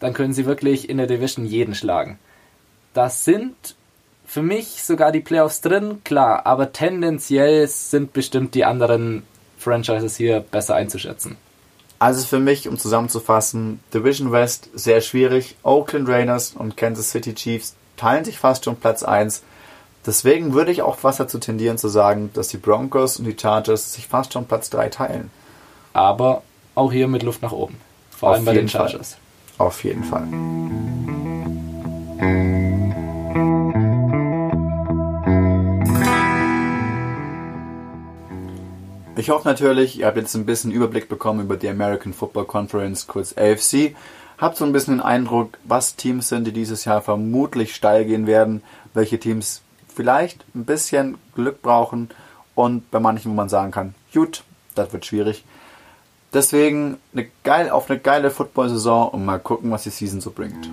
dann 0.00 0.12
können 0.12 0.34
sie 0.34 0.46
wirklich 0.46 0.88
in 0.88 0.98
der 0.98 1.06
Division 1.06 1.46
jeden 1.46 1.74
schlagen. 1.74 2.18
Das 2.92 3.24
sind 3.24 3.54
für 4.26 4.42
mich 4.42 4.82
sogar 4.82 5.12
die 5.12 5.20
Playoffs 5.20 5.60
drin, 5.60 6.02
klar, 6.04 6.46
aber 6.46 6.72
tendenziell 6.72 7.66
sind 7.68 8.12
bestimmt 8.12 8.54
die 8.54 8.64
anderen 8.64 9.22
Franchises 9.58 10.16
hier 10.16 10.40
besser 10.40 10.74
einzuschätzen. 10.74 11.36
Also 12.04 12.26
für 12.26 12.38
mich, 12.38 12.68
um 12.68 12.76
zusammenzufassen, 12.76 13.80
Division 13.94 14.30
West 14.30 14.68
sehr 14.74 15.00
schwierig. 15.00 15.56
Oakland 15.62 16.06
Raiders 16.06 16.52
und 16.54 16.76
Kansas 16.76 17.10
City 17.10 17.34
Chiefs 17.34 17.76
teilen 17.96 18.26
sich 18.26 18.38
fast 18.38 18.66
schon 18.66 18.76
Platz 18.76 19.02
1. 19.02 19.42
Deswegen 20.04 20.52
würde 20.52 20.70
ich 20.70 20.82
auch 20.82 20.98
fast 20.98 21.18
dazu 21.18 21.38
tendieren 21.38 21.78
zu 21.78 21.88
sagen, 21.88 22.28
dass 22.34 22.48
die 22.48 22.58
Broncos 22.58 23.18
und 23.18 23.24
die 23.24 23.34
Chargers 23.40 23.94
sich 23.94 24.06
fast 24.06 24.34
schon 24.34 24.44
Platz 24.44 24.68
3 24.68 24.90
teilen. 24.90 25.30
Aber 25.94 26.42
auch 26.74 26.92
hier 26.92 27.08
mit 27.08 27.22
Luft 27.22 27.40
nach 27.40 27.52
oben. 27.52 27.80
Vor 28.10 28.28
Auf 28.28 28.34
allem 28.34 28.44
bei 28.44 28.52
den 28.52 28.66
jeden 28.66 28.68
Fall. 28.68 28.90
Chargers. 28.90 29.16
Auf 29.56 29.82
jeden 29.82 30.04
Fall. 30.04 30.28
Ich 39.24 39.30
hoffe 39.30 39.48
natürlich, 39.48 39.98
ihr 39.98 40.04
habt 40.04 40.18
jetzt 40.18 40.34
ein 40.34 40.44
bisschen 40.44 40.70
Überblick 40.70 41.08
bekommen 41.08 41.40
über 41.40 41.56
die 41.56 41.70
American 41.70 42.12
Football 42.12 42.44
Conference, 42.44 43.06
kurz 43.06 43.32
AFC. 43.32 43.96
Habt 44.36 44.58
so 44.58 44.66
ein 44.66 44.72
bisschen 44.72 44.98
den 44.98 45.00
Eindruck, 45.00 45.56
was 45.64 45.96
Teams 45.96 46.28
sind, 46.28 46.46
die 46.46 46.52
dieses 46.52 46.84
Jahr 46.84 47.00
vermutlich 47.00 47.74
steil 47.74 48.04
gehen 48.04 48.26
werden, 48.26 48.62
welche 48.92 49.18
Teams 49.18 49.62
vielleicht 49.88 50.44
ein 50.54 50.66
bisschen 50.66 51.16
Glück 51.34 51.62
brauchen 51.62 52.10
und 52.54 52.90
bei 52.90 53.00
manchen, 53.00 53.30
wo 53.30 53.34
man 53.34 53.48
sagen 53.48 53.72
kann, 53.72 53.94
gut, 54.12 54.44
das 54.74 54.92
wird 54.92 55.06
schwierig. 55.06 55.42
Deswegen 56.34 56.98
eine 57.14 57.26
geil, 57.44 57.70
auf 57.70 57.88
eine 57.88 58.00
geile 58.00 58.30
Football-Saison 58.30 59.08
und 59.08 59.24
mal 59.24 59.38
gucken, 59.38 59.70
was 59.70 59.84
die 59.84 59.88
Season 59.88 60.20
so 60.20 60.32
bringt. 60.32 60.68